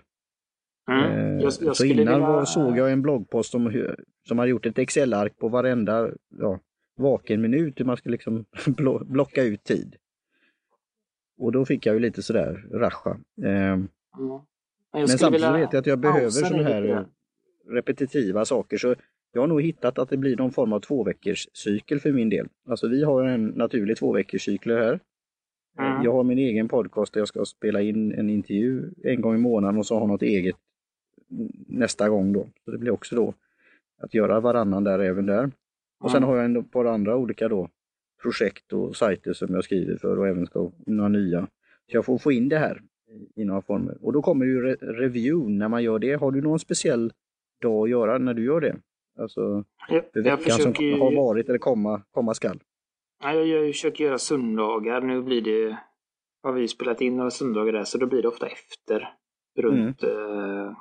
Mm. 0.91 1.03
Eh, 1.03 1.43
jag, 1.43 1.53
jag 1.61 1.75
så 1.75 1.85
innan 1.85 2.19
vilja... 2.19 2.45
såg 2.45 2.77
jag 2.77 2.91
en 2.91 3.01
bloggpost 3.01 3.51
som, 3.51 3.93
som 4.27 4.39
hade 4.39 4.51
gjort 4.51 4.65
ett 4.65 4.79
Excel-ark 4.79 5.37
på 5.37 5.47
varenda 5.49 6.09
ja, 6.39 6.59
vaken 6.97 7.41
minut, 7.41 7.79
hur 7.79 7.85
man 7.85 7.97
ska 7.97 8.09
liksom 8.09 8.45
blocka 9.05 9.43
ut 9.43 9.63
tid. 9.63 9.95
Och 11.37 11.51
då 11.51 11.65
fick 11.65 11.85
jag 11.85 11.93
ju 11.93 11.99
lite 11.99 12.23
sådär 12.23 12.67
rascha. 12.71 13.09
Eh, 13.43 13.73
mm. 13.73 13.87
Men 14.93 15.07
samtidigt 15.07 15.55
vet 15.55 15.73
jag 15.73 15.79
att 15.79 15.85
jag 15.85 15.99
behöver 15.99 16.29
sådana 16.29 16.63
här 16.63 17.05
repetitiva 17.69 18.45
saker. 18.45 18.77
Så 18.77 18.95
jag 19.37 19.41
har 19.41 19.47
nog 19.47 19.61
hittat 19.61 19.99
att 19.99 20.09
det 20.09 20.17
blir 20.17 20.37
någon 20.37 20.51
form 20.51 20.73
av 20.73 20.79
två 20.79 21.03
veckors 21.03 21.47
cykel 21.53 21.99
för 21.99 22.11
min 22.11 22.29
del. 22.29 22.47
Alltså 22.67 22.87
vi 22.87 23.03
har 23.03 23.23
en 23.23 23.45
naturlig 23.45 23.97
två 23.97 24.13
veckors 24.13 24.45
cykel 24.45 24.77
här. 24.77 24.99
Mm. 25.79 26.03
Jag 26.03 26.13
har 26.13 26.23
min 26.23 26.37
egen 26.37 26.67
podcast 26.67 27.13
där 27.13 27.21
jag 27.21 27.27
ska 27.27 27.45
spela 27.45 27.81
in 27.81 28.11
en 28.11 28.29
intervju 28.29 28.89
en 29.03 29.21
gång 29.21 29.35
i 29.35 29.37
månaden 29.37 29.77
och 29.77 29.85
så 29.85 29.99
ha 29.99 30.07
något 30.07 30.21
eget 30.21 30.55
nästa 31.67 32.09
gång 32.09 32.33
då. 32.33 32.47
Så 32.65 32.71
det 32.71 32.77
blir 32.77 32.91
också 32.91 33.15
då 33.15 33.33
att 34.01 34.13
göra 34.13 34.39
varannan 34.39 34.83
där 34.83 34.99
även 34.99 35.25
där. 35.25 35.51
Och 35.99 36.11
sen 36.11 36.23
har 36.23 36.37
jag 36.37 36.57
ett 36.57 36.71
par 36.71 36.85
andra 36.85 37.15
olika 37.15 37.47
då 37.47 37.69
projekt 38.21 38.73
och 38.73 38.95
sajter 38.95 39.33
som 39.33 39.53
jag 39.53 39.63
skriver 39.63 39.97
för 39.97 40.19
och 40.19 40.27
även 40.27 40.45
ska 40.45 40.71
några 40.85 41.09
nya. 41.09 41.47
Så 41.91 41.97
jag 41.97 42.05
får 42.05 42.17
få 42.17 42.31
in 42.31 42.49
det 42.49 42.57
här 42.57 42.81
i 43.35 43.45
några 43.45 43.61
former. 43.61 43.97
Och 44.01 44.13
då 44.13 44.21
kommer 44.21 44.45
ju 44.45 44.61
re 44.61 44.73
review 44.73 45.57
när 45.57 45.67
man 45.67 45.83
gör 45.83 45.99
det. 45.99 46.13
Har 46.13 46.31
du 46.31 46.41
någon 46.41 46.59
speciell 46.59 47.13
dag 47.61 47.83
att 47.83 47.89
göra 47.89 48.17
när 48.17 48.33
du 48.33 48.45
gör 48.45 48.61
det? 48.61 48.75
Alltså 49.19 49.63
för 49.87 50.23
veckan 50.23 50.37
försöker... 50.37 50.91
som 50.91 51.01
har 51.01 51.15
varit 51.15 51.49
eller 51.49 51.59
komma, 51.59 52.01
komma 52.11 52.33
skall. 52.33 52.59
Ja, 53.23 53.33
jag, 53.33 53.47
jag 53.47 53.67
försöker 53.67 54.03
göra 54.03 54.17
söndagar. 54.17 55.01
Nu 55.01 55.21
blir 55.21 55.41
det, 55.41 55.77
har 56.43 56.53
vi 56.53 56.67
spelat 56.67 57.01
in 57.01 57.17
några 57.17 57.31
söndagar 57.31 57.73
där, 57.73 57.83
så 57.83 57.97
då 57.97 58.07
blir 58.07 58.21
det 58.21 58.27
ofta 58.27 58.47
efter. 58.47 59.13
Runt... 59.57 60.03
Mm. 60.03 60.67
Eh, 60.67 60.71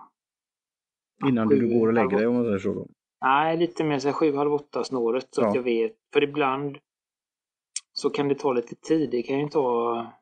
Innan 1.29 1.49
sju, 1.49 1.57
du 1.57 1.79
går 1.79 1.87
och 1.87 1.93
lägger 1.93 2.17
dig 2.17 2.27
om 2.27 2.35
man 2.35 2.45
säger 2.45 2.59
så? 2.59 2.89
Nej, 3.21 3.57
lite 3.57 3.85
mer 3.85 3.99
så 3.99 4.13
sju, 4.13 4.37
halv 4.37 4.55
åtta 4.55 4.85
snåret 4.85 5.27
så 5.31 5.43
ja. 5.43 5.49
att 5.49 5.55
jag 5.55 5.63
vet. 5.63 5.93
För 6.13 6.23
ibland 6.23 6.79
så 7.93 8.11
kan 8.11 8.29
det 8.29 8.35
ta 8.35 8.53
lite 8.53 8.75
tid. 8.75 9.11
Det 9.11 9.23
kan 9.23 9.41
ju 9.41 9.49
ta... 9.49 10.13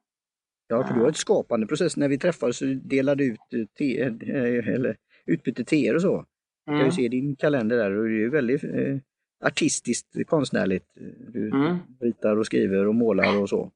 Ja, 0.68 0.86
för 0.86 0.94
du 0.94 1.00
har 1.00 1.08
ett 1.08 1.16
skapande 1.16 1.66
process. 1.66 1.96
När 1.96 2.08
vi 2.08 2.18
träffades 2.18 2.58
så 2.58 2.64
delade 2.64 3.24
ut 3.24 3.40
te, 3.78 4.00
eh, 4.00 4.74
eller 4.74 4.96
utbytte 5.26 5.64
teer 5.64 5.94
och 5.94 6.02
så. 6.02 6.24
Mm. 6.66 6.80
kan 6.80 6.86
ju 6.86 6.92
se 6.92 7.08
din 7.08 7.36
kalender 7.36 7.76
där 7.76 7.90
och 7.90 8.08
det 8.08 8.24
är 8.24 8.28
väldigt 8.28 8.64
eh, 8.64 8.96
artistiskt 9.44 10.16
konstnärligt. 10.26 10.86
Du 11.32 11.50
mm. 11.50 11.78
ritar 12.00 12.36
och 12.36 12.46
skriver 12.46 12.86
och 12.86 12.94
målar 12.94 13.42
och 13.42 13.48
så. 13.48 13.70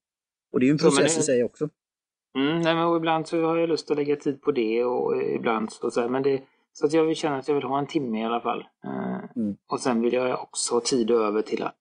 Och 0.52 0.60
det 0.60 0.64
är 0.64 0.68
ju 0.68 0.72
en 0.72 0.78
process 0.78 1.14
det... 1.14 1.20
i 1.20 1.22
sig 1.22 1.44
också. 1.44 1.68
Mm, 2.38 2.60
nej, 2.60 2.74
men 2.74 2.96
ibland 2.96 3.26
så 3.26 3.42
har 3.42 3.56
jag 3.56 3.68
lust 3.68 3.90
att 3.90 3.96
lägga 3.96 4.16
tid 4.16 4.42
på 4.42 4.52
det 4.52 4.84
och 4.84 5.22
ibland 5.22 5.72
så, 5.72 5.90
så 5.90 6.00
här, 6.00 6.08
men 6.08 6.22
det, 6.22 6.42
så 6.72 6.86
att 6.86 6.92
jag 6.92 7.04
vill 7.04 7.16
känna 7.16 7.36
att 7.36 7.48
jag 7.48 7.54
vill 7.54 7.64
ha 7.64 7.78
en 7.78 7.86
timme 7.86 8.20
i 8.20 8.24
alla 8.24 8.40
fall. 8.40 8.68
Eh, 8.84 9.36
mm. 9.36 9.56
Och 9.66 9.80
sen 9.80 10.00
vill 10.00 10.12
jag 10.12 10.42
också 10.42 10.74
ha 10.74 10.80
tid 10.80 11.10
över 11.10 11.42
till 11.42 11.62
att 11.62 11.80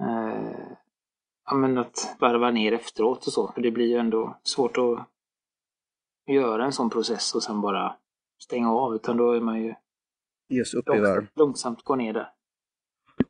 eh, 0.00 0.76
ja, 1.44 1.54
men 1.54 1.78
att 1.78 2.16
varva 2.20 2.50
ner 2.50 2.72
efteråt 2.72 3.26
och 3.26 3.32
så. 3.32 3.52
För 3.52 3.60
det 3.60 3.70
blir 3.70 3.86
ju 3.86 3.96
ändå 3.96 4.38
svårt 4.42 4.78
att 4.78 5.08
göra 6.26 6.64
en 6.64 6.72
sån 6.72 6.90
process 6.90 7.34
och 7.34 7.42
sen 7.42 7.60
bara 7.60 7.96
stänga 8.38 8.72
av. 8.72 8.94
Utan 8.94 9.16
då 9.16 9.32
är 9.32 9.40
man 9.40 9.62
ju 9.62 9.74
Just 10.48 10.74
upp 10.74 10.88
i 10.88 10.98
varv. 10.98 11.26
Långsamt 11.36 11.82
gå 11.84 11.96
ner 11.96 12.12
där. 12.12 12.26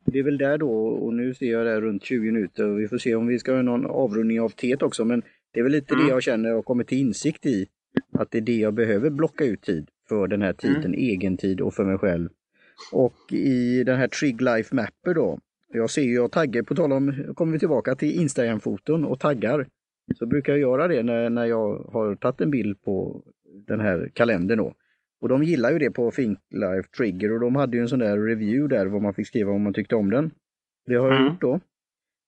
Det 0.05 0.19
är 0.19 0.23
väl 0.23 0.37
där 0.37 0.57
då, 0.57 0.87
och 0.87 1.13
nu 1.13 1.33
ser 1.33 1.51
jag 1.51 1.65
där 1.65 1.81
runt 1.81 2.03
20 2.03 2.31
minuter 2.31 2.69
och 2.69 2.79
vi 2.79 2.87
får 2.87 2.97
se 2.97 3.15
om 3.15 3.27
vi 3.27 3.39
ska 3.39 3.55
ha 3.55 3.61
någon 3.61 3.85
avrundning 3.85 4.41
av 4.41 4.49
teet 4.49 4.81
också. 4.81 5.05
Men 5.05 5.23
det 5.53 5.59
är 5.59 5.63
väl 5.63 5.71
lite 5.71 5.93
mm. 5.93 6.05
det 6.05 6.11
jag 6.11 6.23
känner 6.23 6.55
och 6.55 6.65
kommit 6.65 6.87
till 6.87 6.97
insikt 6.97 7.45
i. 7.45 7.67
Att 8.11 8.31
det 8.31 8.37
är 8.37 8.41
det 8.41 8.57
jag 8.57 8.73
behöver 8.73 9.09
blocka 9.09 9.45
ut 9.45 9.61
tid 9.61 9.89
för 10.09 10.27
den 10.27 10.41
här 10.41 10.53
tiden, 10.53 10.85
mm. 10.85 10.99
egen 10.99 11.37
tid 11.37 11.61
och 11.61 11.73
för 11.73 11.83
mig 11.85 11.97
själv. 11.97 12.29
Och 12.91 13.33
i 13.33 13.83
den 13.83 13.97
här 13.97 14.07
Trig 14.07 14.41
Life 14.41 14.75
Mapper 14.75 15.13
då, 15.13 15.39
jag 15.73 15.89
ser 15.89 16.01
ju, 16.01 16.13
jag 16.13 16.31
taggar, 16.31 16.63
på 16.63 16.75
tal 16.75 16.91
om, 16.91 17.33
kommer 17.35 17.53
vi 17.53 17.59
tillbaka 17.59 17.95
till 17.95 18.21
Instagram-foton 18.21 19.05
och 19.05 19.19
taggar. 19.19 19.67
Så 20.15 20.25
brukar 20.25 20.53
jag 20.53 20.59
göra 20.59 20.87
det 20.87 21.03
när, 21.03 21.29
när 21.29 21.45
jag 21.45 21.77
har 21.77 22.15
tagit 22.15 22.41
en 22.41 22.51
bild 22.51 22.81
på 22.81 23.23
den 23.67 23.79
här 23.79 24.11
kalendern 24.13 24.57
då. 24.57 24.73
Och 25.25 25.29
de 25.29 25.43
gillar 25.43 25.71
ju 25.71 25.79
det 25.79 25.91
på 25.91 26.11
Think 26.11 26.39
Life 26.49 26.89
Trigger 26.97 27.31
och 27.31 27.39
de 27.39 27.55
hade 27.55 27.77
ju 27.77 27.81
en 27.81 27.89
sån 27.89 27.99
där 27.99 28.17
review 28.17 28.75
där 28.75 28.85
vad 28.85 29.01
man 29.01 29.13
fick 29.13 29.27
skriva 29.27 29.51
om 29.51 29.61
man 29.61 29.73
tyckte 29.73 29.95
om 29.95 30.09
den. 30.09 30.31
Det 30.85 30.95
har 30.95 31.07
jag 31.07 31.17
mm. 31.17 31.27
gjort 31.27 31.41
då. 31.41 31.59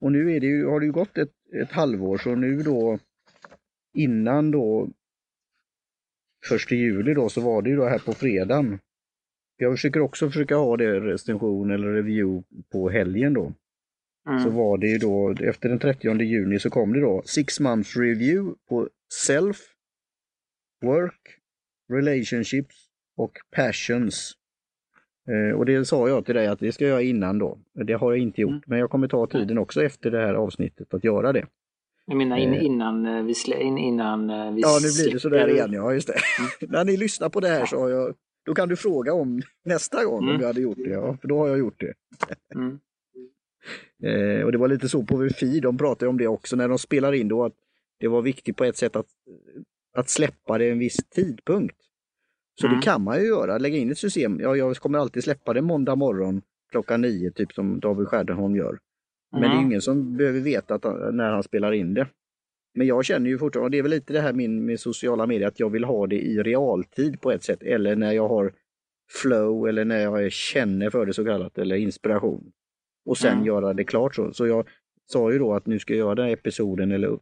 Och 0.01 0.11
nu 0.11 0.35
är 0.35 0.39
det 0.39 0.47
ju, 0.47 0.65
har 0.65 0.79
det 0.79 0.85
ju 0.85 0.91
gått 0.91 1.17
ett, 1.17 1.31
ett 1.61 1.71
halvår 1.71 2.17
så 2.17 2.35
nu 2.35 2.57
då 2.57 2.99
innan 3.93 4.51
då 4.51 4.89
första 6.45 6.75
juli 6.75 7.13
då 7.13 7.29
så 7.29 7.41
var 7.41 7.61
det 7.61 7.69
ju 7.69 7.75
då 7.75 7.85
här 7.85 7.99
på 7.99 8.13
fredagen. 8.13 8.79
Jag 9.57 9.73
försöker 9.73 9.99
också 9.99 10.27
försöka 10.27 10.55
ha 10.55 10.77
det 10.77 10.99
recension 10.99 11.71
eller 11.71 11.93
review 11.93 12.47
på 12.71 12.89
helgen 12.89 13.33
då. 13.33 13.53
Mm. 14.29 14.43
Så 14.43 14.49
var 14.49 14.77
det 14.77 14.87
ju 14.87 14.97
då 14.97 15.31
efter 15.31 15.69
den 15.69 15.79
30 15.79 16.21
juni 16.21 16.59
så 16.59 16.69
kom 16.69 16.93
det 16.93 17.01
då 17.01 17.21
Six 17.25 17.59
months 17.59 17.95
review 17.95 18.55
på 18.69 18.89
Self, 19.25 19.57
Work, 20.81 21.21
Relationships 21.89 22.86
och 23.17 23.37
Passions. 23.55 24.33
Eh, 25.27 25.57
och 25.57 25.65
det 25.65 25.85
sa 25.85 26.09
jag 26.09 26.25
till 26.25 26.35
dig 26.35 26.47
att 26.47 26.59
det 26.59 26.71
ska 26.71 26.83
jag 26.83 26.91
göra 26.91 27.01
innan 27.01 27.39
då. 27.39 27.57
Det 27.73 27.93
har 27.93 28.11
jag 28.11 28.19
inte 28.19 28.41
gjort, 28.41 28.49
mm. 28.49 28.63
men 28.65 28.79
jag 28.79 28.89
kommer 28.89 29.07
ta 29.07 29.27
tiden 29.27 29.57
också 29.57 29.83
efter 29.83 30.11
det 30.11 30.17
här 30.17 30.33
avsnittet 30.33 30.93
att 30.93 31.03
göra 31.03 31.33
det. 31.33 31.45
Jag 32.05 32.17
menar 32.17 32.37
in, 32.37 32.53
eh. 32.53 32.65
innan 32.65 33.05
eh, 33.05 33.23
vi, 33.23 33.33
slä, 33.33 33.61
in, 33.61 33.77
innan 33.77 34.27
vi 34.27 34.61
Ja, 34.61 34.79
nu 34.81 35.03
blir 35.03 35.13
det 35.13 35.19
sådär 35.19 35.47
igen, 35.47 35.73
ja 35.73 35.93
just 35.93 36.07
det. 36.07 36.13
Mm. 36.13 36.49
När 36.71 36.85
ni 36.85 36.97
lyssnar 36.97 37.29
på 37.29 37.39
det 37.39 37.47
här 37.47 37.65
så 37.65 37.79
har 37.79 37.89
jag, 37.89 38.15
då 38.45 38.53
kan 38.53 38.69
du 38.69 38.75
fråga 38.75 39.13
om 39.13 39.41
nästa 39.65 40.05
gång 40.05 40.23
mm. 40.23 40.35
om 40.35 40.41
jag 40.41 40.47
hade 40.47 40.61
gjort 40.61 40.77
det, 40.77 40.89
ja, 40.89 41.17
för 41.21 41.27
då 41.27 41.37
har 41.37 41.47
jag 41.47 41.57
gjort 41.57 41.79
det. 41.79 41.93
Mm. 42.55 42.79
eh, 44.39 44.45
och 44.45 44.51
det 44.51 44.57
var 44.57 44.67
lite 44.67 44.89
så 44.89 45.03
på 45.03 45.17
Wifi, 45.17 45.59
de 45.59 45.77
pratade 45.77 46.09
om 46.09 46.17
det 46.17 46.27
också 46.27 46.55
när 46.55 46.67
de 46.67 46.79
spelar 46.79 47.13
in 47.13 47.27
då, 47.27 47.45
att 47.45 47.55
det 47.99 48.07
var 48.07 48.21
viktigt 48.21 48.57
på 48.57 48.63
ett 48.63 48.77
sätt 48.77 48.95
att, 48.95 49.07
att 49.93 50.09
släppa 50.09 50.57
det 50.57 50.69
en 50.69 50.79
viss 50.79 50.97
tidpunkt. 51.09 51.86
Så 52.59 52.67
mm. 52.67 52.79
det 52.79 52.83
kan 52.83 53.03
man 53.03 53.19
ju 53.19 53.27
göra, 53.27 53.57
lägga 53.57 53.77
in 53.77 53.91
ett 53.91 53.97
system. 53.97 54.39
Ja, 54.39 54.55
jag 54.55 54.75
kommer 54.75 54.99
alltid 54.99 55.23
släppa 55.23 55.53
det 55.53 55.61
måndag 55.61 55.95
morgon 55.95 56.41
klockan 56.71 57.01
nio, 57.01 57.31
typ 57.31 57.53
som 57.53 57.79
David 57.79 58.07
Stjärdenholm 58.07 58.55
gör. 58.55 58.79
Men 59.31 59.43
mm. 59.43 59.51
det 59.51 59.61
är 59.61 59.65
ingen 59.65 59.81
som 59.81 60.17
behöver 60.17 60.39
veta 60.39 60.75
att, 60.75 61.13
när 61.13 61.31
han 61.31 61.43
spelar 61.43 61.71
in 61.71 61.93
det. 61.93 62.07
Men 62.73 62.87
jag 62.87 63.05
känner 63.05 63.29
ju 63.29 63.37
fortfarande, 63.37 63.65
och 63.65 63.71
det 63.71 63.77
är 63.77 63.81
väl 63.81 63.91
lite 63.91 64.13
det 64.13 64.21
här 64.21 64.33
min, 64.33 64.65
med 64.65 64.79
sociala 64.79 65.25
medier, 65.25 65.47
att 65.47 65.59
jag 65.59 65.69
vill 65.69 65.83
ha 65.83 66.07
det 66.07 66.21
i 66.21 66.43
realtid 66.43 67.21
på 67.21 67.31
ett 67.31 67.43
sätt. 67.43 67.63
Eller 67.63 67.95
när 67.95 68.11
jag 68.11 68.27
har 68.27 68.53
flow 69.21 69.67
eller 69.67 69.85
när 69.85 69.99
jag 69.99 70.31
känner 70.31 70.89
för 70.89 71.05
det 71.05 71.13
så 71.13 71.25
kallat, 71.25 71.57
eller 71.57 71.75
inspiration. 71.75 72.51
Och 73.05 73.17
sen 73.17 73.33
mm. 73.33 73.45
göra 73.45 73.73
det 73.73 73.83
klart 73.83 74.15
så. 74.15 74.33
Så 74.33 74.47
jag 74.47 74.67
sa 75.05 75.31
ju 75.31 75.39
då 75.39 75.53
att 75.53 75.65
nu 75.65 75.79
ska 75.79 75.93
jag 75.93 75.99
göra 75.99 76.15
den 76.15 76.25
här 76.25 76.33
episoden 76.33 76.91
eller, 76.91 77.19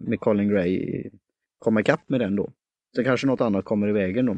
med 0.00 0.20
Colin 0.20 0.48
Gray, 0.48 1.04
komma 1.58 1.80
ikapp 1.80 2.08
med 2.08 2.20
den 2.20 2.36
då. 2.36 2.52
Sen 2.94 3.04
kanske 3.04 3.26
något 3.26 3.40
annat 3.40 3.64
kommer 3.64 3.88
i 3.88 3.92
vägen 3.92 4.26
då. 4.26 4.36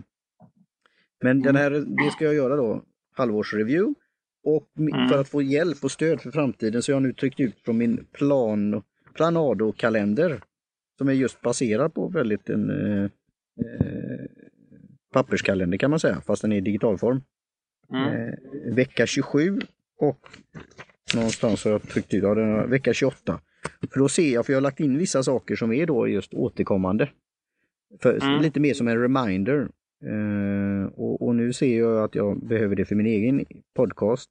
Men 1.21 1.43
den 1.43 1.57
här, 1.57 1.71
det 1.71 2.11
ska 2.11 2.25
jag 2.25 2.35
göra 2.35 2.57
då, 2.57 2.85
halvårsreview. 3.13 3.95
Och 4.45 4.69
mm. 4.79 5.09
för 5.09 5.21
att 5.21 5.29
få 5.29 5.43
hjälp 5.43 5.85
och 5.85 5.91
stöd 5.91 6.21
för 6.21 6.31
framtiden 6.31 6.83
så 6.83 6.93
har 6.93 6.97
jag 6.97 7.03
nu 7.03 7.13
tryckt 7.13 7.41
ut 7.41 7.61
från 7.65 7.79
min 7.79 8.07
plan, 8.13 8.83
Planado-kalender. 9.15 10.41
Som 10.99 11.09
är 11.09 11.13
just 11.13 11.41
baserad 11.41 11.95
på 11.95 12.09
väldigt 12.09 12.49
en 12.49 12.71
eh, 12.71 13.05
eh, 13.05 14.25
papperskalender 15.13 15.79
kan 15.79 15.91
man 15.91 16.01
säga, 16.01 16.21
fast 16.27 16.43
den 16.43 16.53
är 16.53 16.57
i 16.57 16.61
digitalform. 16.61 17.23
Mm. 17.93 18.05
Eh, 18.05 18.35
vecka 18.75 19.07
27 19.07 19.61
och 19.99 20.29
någonstans 21.15 21.65
har 21.65 21.71
jag 21.71 21.83
tryckt 21.83 22.15
ut, 22.15 22.23
ja, 22.23 22.35
den, 22.35 22.71
vecka 22.71 22.93
28. 22.93 23.41
För 23.93 23.99
då 23.99 24.09
ser 24.09 24.35
jag, 24.35 24.47
för 24.47 24.53
jag 24.53 24.57
har 24.57 24.63
lagt 24.63 24.81
in 24.81 24.99
vissa 24.99 25.23
saker 25.23 25.57
som 25.57 25.73
är 25.73 25.87
då 25.87 26.09
just 26.09 26.35
återkommande. 26.35 27.11
För, 28.01 28.23
mm. 28.23 28.43
Lite 28.43 28.61
mer 28.61 28.75
som 28.75 28.89
en 28.89 29.01
reminder. 29.01 29.69
Uh, 30.07 30.87
och, 30.87 31.23
och, 31.23 31.37
nu 31.37 31.53
ser 31.53 31.79
jag 31.79 32.05
att 32.05 32.15
jag 32.15 32.47
behöver 32.47 32.77
det 32.77 32.85
för 32.85 32.95
min 32.95 33.07
egen 33.07 33.45
podcast. 33.75 34.31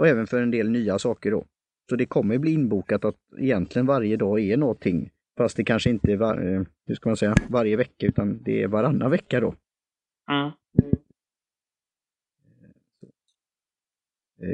Och 0.00 0.08
även 0.08 0.26
för 0.26 0.42
en 0.42 0.50
del 0.50 0.70
nya 0.70 0.98
saker 0.98 1.30
då. 1.30 1.44
Så 1.90 1.96
det 1.96 2.06
kommer 2.06 2.38
bli 2.38 2.52
inbokat 2.52 3.04
att 3.04 3.16
egentligen 3.38 3.86
varje 3.86 4.16
dag 4.16 4.40
är 4.40 4.56
någonting. 4.56 5.10
Fast 5.38 5.56
det 5.56 5.64
kanske 5.64 5.90
inte 5.90 6.12
är 6.12 6.16
var, 6.16 6.44
uh, 6.44 6.62
hur 6.86 6.94
ska 6.94 7.08
man 7.08 7.16
säga, 7.16 7.34
varje 7.48 7.76
vecka 7.76 8.06
utan 8.06 8.42
det 8.42 8.62
är 8.62 8.68
varannan 8.68 9.10
vecka 9.10 9.40
då. 9.40 9.54
Mm. 10.30 10.50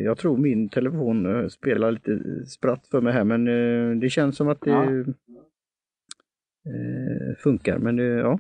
Jag 0.05 0.19
tror 0.19 0.37
min 0.37 0.69
telefon 0.69 1.51
spelar 1.51 1.93
lite 1.93 2.21
spratt 2.47 2.87
för 2.87 3.01
mig 3.01 3.13
här 3.13 3.25
men 3.25 3.45
det 4.01 4.11
känns 4.11 4.37
som 4.37 4.49
att 4.49 4.61
det 4.61 4.71
ja. 4.71 5.05
funkar. 7.39 7.79
Men 7.79 7.99
ja, 7.99 8.39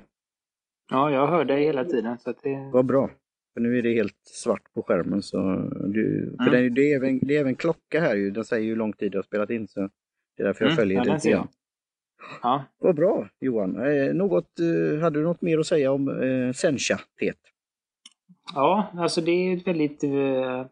Ja, 0.90 1.10
jag 1.10 1.26
hör 1.26 1.44
dig 1.44 1.64
hela 1.64 1.84
tiden. 1.84 2.18
Så 2.18 2.34
det... 2.42 2.70
Vad 2.72 2.86
bra. 2.86 3.10
För 3.54 3.60
nu 3.60 3.78
är 3.78 3.82
det 3.82 3.94
helt 3.94 4.20
svart 4.24 4.72
på 4.74 4.82
skärmen. 4.82 5.22
Så 5.22 5.38
du... 5.86 6.34
För 6.38 6.54
mm. 6.54 6.74
det, 6.74 6.92
är 6.92 6.96
även, 6.96 7.18
det 7.22 7.36
är 7.36 7.40
även 7.40 7.54
klocka 7.54 8.00
här 8.00 8.16
ju. 8.16 8.30
Den 8.30 8.44
säger 8.44 8.68
hur 8.68 8.76
lång 8.76 8.92
tid 8.92 9.12
du 9.12 9.18
har 9.18 9.22
spelat 9.22 9.50
in. 9.50 9.68
Så 9.68 9.80
det 10.36 10.42
är 10.42 10.46
därför 10.46 10.64
jag 10.64 10.72
mm, 10.72 10.76
följer 10.76 11.04
ja, 11.06 11.14
lite 11.14 11.30
grann. 11.30 11.48
Ja. 12.42 12.64
Vad 12.78 12.96
bra 12.96 13.28
Johan. 13.40 13.76
Eh, 13.86 14.14
något, 14.14 14.60
eh, 14.60 15.00
hade 15.00 15.18
du 15.18 15.24
något 15.24 15.42
mer 15.42 15.58
att 15.58 15.66
säga 15.66 15.92
om 15.92 16.08
eh, 16.08 16.52
Sencha-teet? 16.52 17.38
Ja, 18.54 18.92
alltså 18.94 19.20
det 19.20 19.30
är 19.30 19.56
ett 19.56 19.66
väldigt... 19.66 20.04
Eh, 20.04 20.66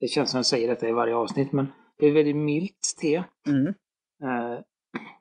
det 0.00 0.06
känns 0.06 0.30
som 0.30 0.38
jag 0.38 0.46
säger 0.46 0.68
detta 0.68 0.88
i 0.88 0.92
varje 0.92 1.14
avsnitt, 1.14 1.52
men 1.52 1.66
det 1.98 2.06
är 2.06 2.10
ett 2.10 2.16
väldigt 2.16 2.36
milt 2.36 2.96
te. 3.00 3.22
Mm. 3.48 3.66
Eh, 4.22 4.60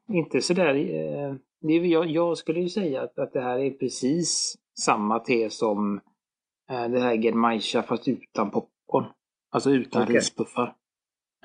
inte 0.08 0.42
sådär 0.42 0.76
eh, 0.76 1.36
det, 1.36 1.38
jag, 1.70 2.06
jag 2.06 2.38
skulle 2.38 2.60
ju 2.60 2.70
säga 2.70 3.02
att, 3.02 3.20
att 3.20 3.34
det 3.34 3.42
här 3.42 3.60
är 3.60 3.72
precis 3.72 4.58
samma 4.80 5.20
te 5.20 5.50
som 5.50 6.02
eh, 6.72 6.90
det 6.90 7.00
här 7.00 7.22
Genmaisha 7.22 7.84
fast 7.84 8.08
utan 8.08 8.52
popcorn. 8.52 9.06
Alltså 9.52 9.72
utan 9.72 10.04
okay. 10.04 10.16
rispuffar. 10.16 10.76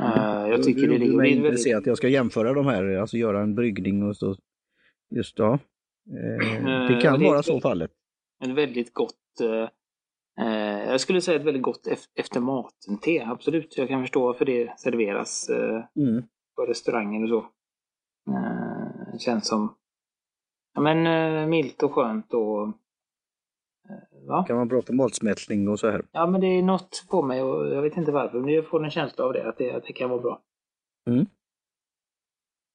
Mm. 0.00 0.12
Uh, 0.12 0.50
jag 0.50 0.62
tycker 0.62 0.80
du, 0.80 0.88
det 0.88 0.98
ligger... 0.98 1.12
Du 1.12 1.26
är 1.28 1.30
intresserad 1.30 1.78
att 1.78 1.86
jag 1.86 1.96
ska 1.96 2.08
jämföra 2.08 2.52
de 2.52 2.66
här, 2.66 2.96
alltså 2.96 3.16
göra 3.16 3.42
en 3.42 3.54
bryggning 3.54 4.02
och 4.02 4.16
så. 4.16 4.36
Just 5.10 5.38
ja. 5.38 5.58
Eh, 6.10 6.88
det 6.88 7.00
kan 7.02 7.22
uh, 7.22 7.28
vara 7.28 7.42
så 7.42 7.60
fallet. 7.60 7.90
Ett 8.44 8.50
väldigt 8.50 8.94
gott 8.94 9.16
jag 10.86 11.00
skulle 11.00 11.20
säga 11.20 11.40
ett 11.40 11.46
väldigt 11.46 11.62
gott 11.62 11.86
efter 12.14 12.40
maten-te, 12.40 13.24
absolut. 13.24 13.78
Jag 13.78 13.88
kan 13.88 14.02
förstå 14.02 14.26
varför 14.26 14.44
det 14.44 14.78
serveras 14.78 15.50
mm. 15.96 16.22
på 16.56 16.62
restaurangen 16.66 17.22
och 17.22 17.28
så. 17.28 17.46
känns 19.18 19.48
som 19.48 19.74
Ja, 20.74 20.80
men 20.80 21.06
eh, 21.06 21.48
milt 21.48 21.82
och 21.82 21.92
skönt 21.92 22.34
och... 22.34 22.62
Eh, 23.88 24.28
va? 24.28 24.44
Kan 24.46 24.56
man 24.56 24.68
prata 24.68 24.92
matsmältning 24.92 25.68
och 25.68 25.80
så 25.80 25.90
här? 25.90 26.02
Ja, 26.12 26.26
men 26.26 26.40
det 26.40 26.46
är 26.46 26.62
något 26.62 27.04
på 27.10 27.22
mig 27.22 27.42
och 27.42 27.74
jag 27.74 27.82
vet 27.82 27.96
inte 27.96 28.12
varför, 28.12 28.40
men 28.40 28.54
jag 28.54 28.66
får 28.66 28.84
en 28.84 28.90
känsla 28.90 29.24
av 29.24 29.32
det, 29.32 29.48
att 29.48 29.58
det, 29.58 29.70
att 29.70 29.84
det 29.84 29.92
kan 29.92 30.10
vara 30.10 30.20
bra. 30.20 30.40
Mm. 31.10 31.26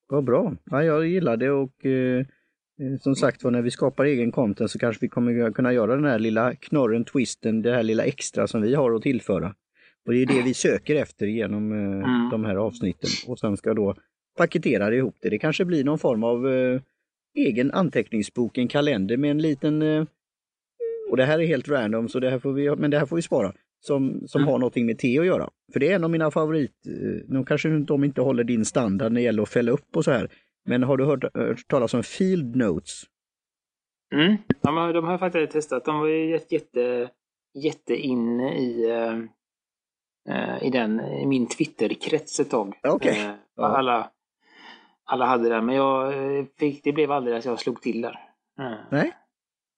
Vad 0.08 0.24
bra. 0.24 0.54
Ja, 0.64 0.84
jag 0.84 1.08
gillar 1.08 1.38
det 1.38 1.52
och 1.52 1.86
eh, 1.86 2.20
eh 2.80 2.98
som 3.00 3.16
sagt 3.16 3.44
var 3.44 3.52
när 3.52 3.62
vi 3.62 3.72
skapar 3.72 4.06
egen 4.06 4.32
content 4.32 4.72
så 4.72 4.80
kanske 4.80 5.06
vi 5.06 5.10
kommer 5.10 5.52
kunna 5.52 5.74
göra 5.74 5.96
den 5.96 6.06
här 6.06 6.20
lilla 6.20 6.56
knorren, 6.56 7.06
twisten, 7.06 7.62
det 7.62 7.72
här 7.72 7.84
lilla 7.84 8.04
extra 8.04 8.48
som 8.48 8.62
vi 8.62 8.76
har 8.76 8.92
att 8.92 9.02
tillföra. 9.02 9.56
Och 10.06 10.14
det 10.14 10.22
är 10.22 10.26
det 10.26 10.42
vi 10.42 10.54
söker 10.54 10.96
efter 10.96 11.26
genom 11.26 11.72
eh, 11.72 12.10
mm. 12.10 12.30
de 12.32 12.46
här 12.46 12.56
avsnitten 12.56 13.10
och 13.28 13.40
sen 13.40 13.58
ska 13.58 13.74
då 13.74 13.96
paketera 14.38 14.96
ihop 14.96 15.16
det. 15.22 15.30
Det 15.30 15.40
kanske 15.40 15.66
blir 15.66 15.84
någon 15.84 16.00
form 16.00 16.24
av 16.24 16.48
eh, 16.48 16.82
egen 17.36 17.72
anteckningsbok, 17.72 18.58
en 18.58 18.68
kalender 18.68 19.18
med 19.18 19.32
en 19.32 19.42
liten, 19.42 19.82
eh, 19.82 20.06
och 21.10 21.18
det 21.18 21.26
här 21.26 21.40
är 21.40 21.46
helt 21.46 21.70
random, 21.70 22.10
så 22.10 22.20
det 22.20 22.30
här 22.30 22.40
får 22.40 22.54
vi, 22.54 22.76
men 22.76 22.92
det 22.92 23.00
här 23.00 23.06
får 23.06 23.16
vi 23.16 23.22
spara, 23.22 23.54
som, 23.86 24.28
som 24.28 24.42
mm. 24.42 24.52
har 24.52 24.60
någonting 24.60 24.86
med 24.86 25.00
te 25.00 25.20
att 25.20 25.26
göra. 25.26 25.50
För 25.74 25.80
det 25.80 25.92
är 25.92 25.96
en 25.96 26.04
av 26.04 26.10
mina 26.10 26.32
favorit, 26.32 26.88
eh, 26.88 27.22
nu 27.28 27.44
kanske 27.48 27.70
de 27.70 28.04
inte 28.04 28.22
håller 28.22 28.44
din 28.44 28.66
standard 28.66 29.12
när 29.12 29.20
det 29.20 29.26
gäller 29.26 29.44
att 29.44 29.50
fälla 29.50 29.72
upp 29.72 29.96
och 29.96 30.04
så 30.04 30.12
här, 30.12 30.30
men 30.66 30.84
har 30.84 30.98
du 30.98 31.06
hört, 31.06 31.24
hört 31.34 31.68
talas 31.68 31.94
om 31.94 32.04
Field 32.04 32.56
Notes? 32.56 33.04
Mm. 34.14 34.36
Ja, 34.62 34.92
de 34.94 35.04
har 35.04 35.12
jag 35.12 35.20
faktiskt 35.20 35.52
testat. 35.52 35.86
De 35.86 36.00
var 36.00 36.08
ju 36.08 36.40
jätte, 36.50 37.10
jätte 37.54 37.96
inne 37.96 38.58
i, 38.58 38.92
uh, 40.30 40.64
i, 40.64 40.70
den, 40.70 41.00
i 41.00 41.26
min 41.26 41.48
Twitterkrets 41.48 42.40
ett 42.40 42.50
tag. 42.50 42.74
Okay. 42.84 43.26
Uh. 43.26 43.34
Alla 43.58 44.12
alla 45.06 45.26
hade 45.26 45.50
den, 45.50 45.66
men 45.66 45.76
jag 45.76 46.14
eh, 46.38 46.46
fick, 46.60 46.84
det 46.84 46.92
blev 46.94 47.12
aldrig 47.12 47.36
att 47.38 47.46
jag 47.46 47.60
slog 47.60 47.82
till 47.82 48.02
där. 48.02 48.20
Mm. 48.60 48.78
Nej. 48.92 49.12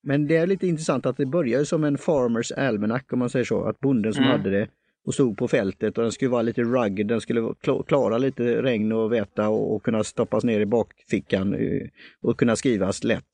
Men 0.03 0.27
det 0.27 0.37
är 0.37 0.47
lite 0.47 0.67
intressant 0.67 1.05
att 1.05 1.17
det 1.17 1.25
började 1.25 1.65
som 1.65 1.83
en 1.83 1.97
Farmers 1.97 2.51
Almanac 2.51 3.01
om 3.11 3.19
man 3.19 3.29
säger 3.29 3.45
så, 3.45 3.63
att 3.63 3.79
bonden 3.79 4.13
som 4.13 4.23
Mm. 4.23 4.37
hade 4.37 4.49
det 4.49 4.67
och 5.05 5.13
stod 5.13 5.37
på 5.37 5.47
fältet 5.47 5.97
och 5.97 6.03
den 6.03 6.11
skulle 6.11 6.31
vara 6.31 6.41
lite 6.41 6.61
rugged, 6.63 7.07
den 7.07 7.21
skulle 7.21 7.41
kla- 7.41 7.83
klara 7.83 8.17
lite 8.17 8.61
regn 8.61 8.91
och 8.91 9.13
väta 9.13 9.49
och, 9.49 9.75
och 9.75 9.83
kunna 9.83 10.03
stoppas 10.03 10.43
ner 10.43 10.59
i 10.59 10.65
bakfickan 10.65 11.53
eh, 11.53 11.87
och 12.21 12.37
kunna 12.39 12.55
skrivas 12.55 13.03
lätt. 13.03 13.25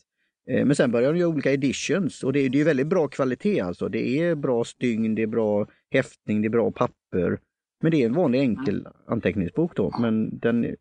Eh, 0.49 0.65
Men 0.65 0.75
sen 0.75 0.91
började 0.91 1.13
de 1.13 1.19
göra 1.19 1.29
olika 1.29 1.51
editions 1.51 2.23
och 2.23 2.33
det, 2.33 2.39
är- 2.39 2.49
det 2.49 2.61
är 2.61 2.65
väldigt 2.65 2.87
bra 2.87 3.07
kvalitet 3.07 3.59
alltså. 3.61 3.89
Det 3.89 4.19
är 4.19 4.35
bra 4.35 4.63
stygn, 4.63 5.15
det 5.15 5.21
är 5.21 5.27
bra 5.27 5.67
häftning, 5.91 6.41
det 6.41 6.47
är 6.47 6.49
bra 6.49 6.71
papper. 6.71 7.39
Men 7.83 7.91
det 7.91 8.01
är 8.01 8.05
en 8.05 8.13
vanlig 8.13 8.39
enkel 8.39 8.87
anteckningsbok 9.07 9.75
då, 9.75 9.91
men 9.99 10.39
den 10.39 10.65
är 10.65 10.75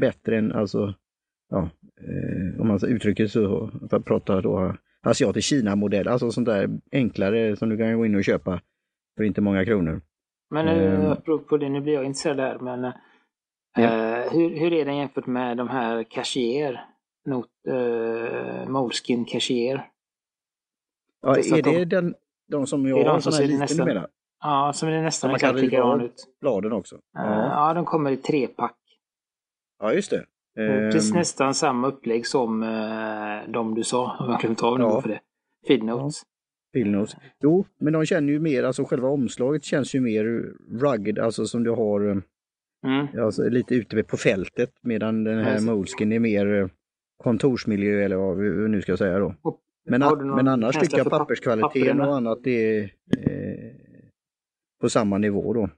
bättre 0.00 0.38
än 0.38 0.52
alltså, 0.52 0.94
ja, 1.50 1.70
eh, 2.00 2.60
om 2.60 2.68
man 2.68 2.78
uttrycker 2.86 3.26
så, 3.26 3.70
för 3.90 3.96
att 3.96 4.04
prata 4.04 4.40
då 4.40 4.76
asiatisk 5.02 5.48
Kina-modell, 5.48 6.08
alltså 6.08 6.30
sånt 6.30 6.46
där 6.46 6.70
enklare 6.92 7.56
som 7.56 7.68
du 7.68 7.76
kan 7.76 7.96
gå 7.98 8.06
in 8.06 8.14
och 8.14 8.24
köpa 8.24 8.60
för 9.16 9.24
inte 9.24 9.40
många 9.40 9.64
kronor. 9.64 10.00
Men 10.50 10.68
Ehm. 10.68 11.00
uh, 11.02 11.10
apropå 11.10 11.56
det, 11.56 11.68
nu 11.68 11.80
blir 11.80 11.92
jag 11.94 12.04
intresserad 12.04 12.36
där, 12.36 12.58
men 12.58 12.84
eh, 12.84 12.92
Ja. 13.76 14.24
hur, 14.32 14.56
hur 14.58 14.72
är 14.72 14.84
den 14.84 14.96
jämfört 14.96 15.26
med 15.26 15.56
de 15.56 15.68
här 15.68 16.04
Cashier? 16.04 16.84
Not, 17.26 17.46
uh, 17.68 18.68
Moleskin 18.68 19.24
Cashier? 19.24 19.88
Ja, 21.22 21.36
är 21.36 21.58
är 21.58 21.62
det 21.62 21.84
den, 21.84 22.14
de 22.48 22.66
som 22.66 22.86
jag 22.86 22.98
är 23.00 23.04
de 23.04 23.10
har, 23.10 23.20
som 23.20 23.32
ser 23.32 23.44
liten 23.44 23.58
nästan- 23.60 23.86
numera? 23.86 24.06
Ja, 24.44 24.72
som 24.74 24.88
är 24.88 25.02
nästan 25.02 25.30
man 25.30 25.40
kan 25.40 25.54
riva 25.56 25.82
av. 25.82 26.02
ut. 26.02 26.14
Bladen 26.40 26.72
också? 26.72 26.94
Eh, 26.96 27.00
Ja, 27.14 27.68
ja, 27.68 27.74
de 27.74 27.84
kommer 27.84 28.10
i 28.10 28.16
trepack. 28.16 28.76
ja 29.80 29.92
just 29.92 30.10
det. 30.10 30.24
Precis 30.92 31.14
nästan 31.14 31.54
samma 31.54 31.88
upplägg 31.88 32.26
som 32.26 32.62
uh, 32.62 33.52
de 33.52 33.74
du 33.74 33.82
sa, 33.84 34.16
om 34.20 34.30
jag 34.30 34.40
glömt 34.40 34.62
av 34.62 34.80
Ja. 34.80 35.00
för 35.00 35.08
det. 35.08 35.20
Feednotes. 35.68 36.22
Pilnos. 36.72 37.16
Jo, 37.42 37.64
men 37.80 37.92
de 37.92 38.04
känner 38.06 38.32
ju 38.32 38.40
mer, 38.40 38.62
alltså 38.64 38.84
själva 38.84 39.08
omslaget 39.08 39.64
känns 39.64 39.94
ju 39.94 40.00
mer 40.00 40.24
rugged, 40.80 41.18
alltså 41.18 41.46
som 41.46 41.64
du 41.64 41.70
har 41.70 42.08
eh, 42.10 42.16
Mm. 42.86 43.06
alltså, 43.24 43.42
lite 43.48 43.74
ute 43.74 44.02
på 44.02 44.16
fältet 44.16 44.70
medan 44.82 45.24
den 45.24 45.38
här. 45.44 45.60
Moleskin 45.60 46.12
är 46.12 46.18
mer 46.18 46.70
kontorsmiljö 47.22 48.04
eller 48.04 48.16
vad 48.16 48.36
vi 48.36 48.68
nu 48.68 48.82
ska 48.82 48.96
säga 48.96 49.18
då. 49.18 49.34
Men, 49.88 50.02
har 50.02 50.16
men 50.36 50.48
annars 50.48 50.78
tycker 50.78 50.98
jag 50.98 51.10
papperskvaliteten 51.10 52.00
och 52.00 52.16
annat 52.16 52.46
är 52.46 52.90
på 54.84 54.88
samma 54.90 55.18
nivå 55.18 55.52
då. 55.52 55.62
Eh, 55.62 55.68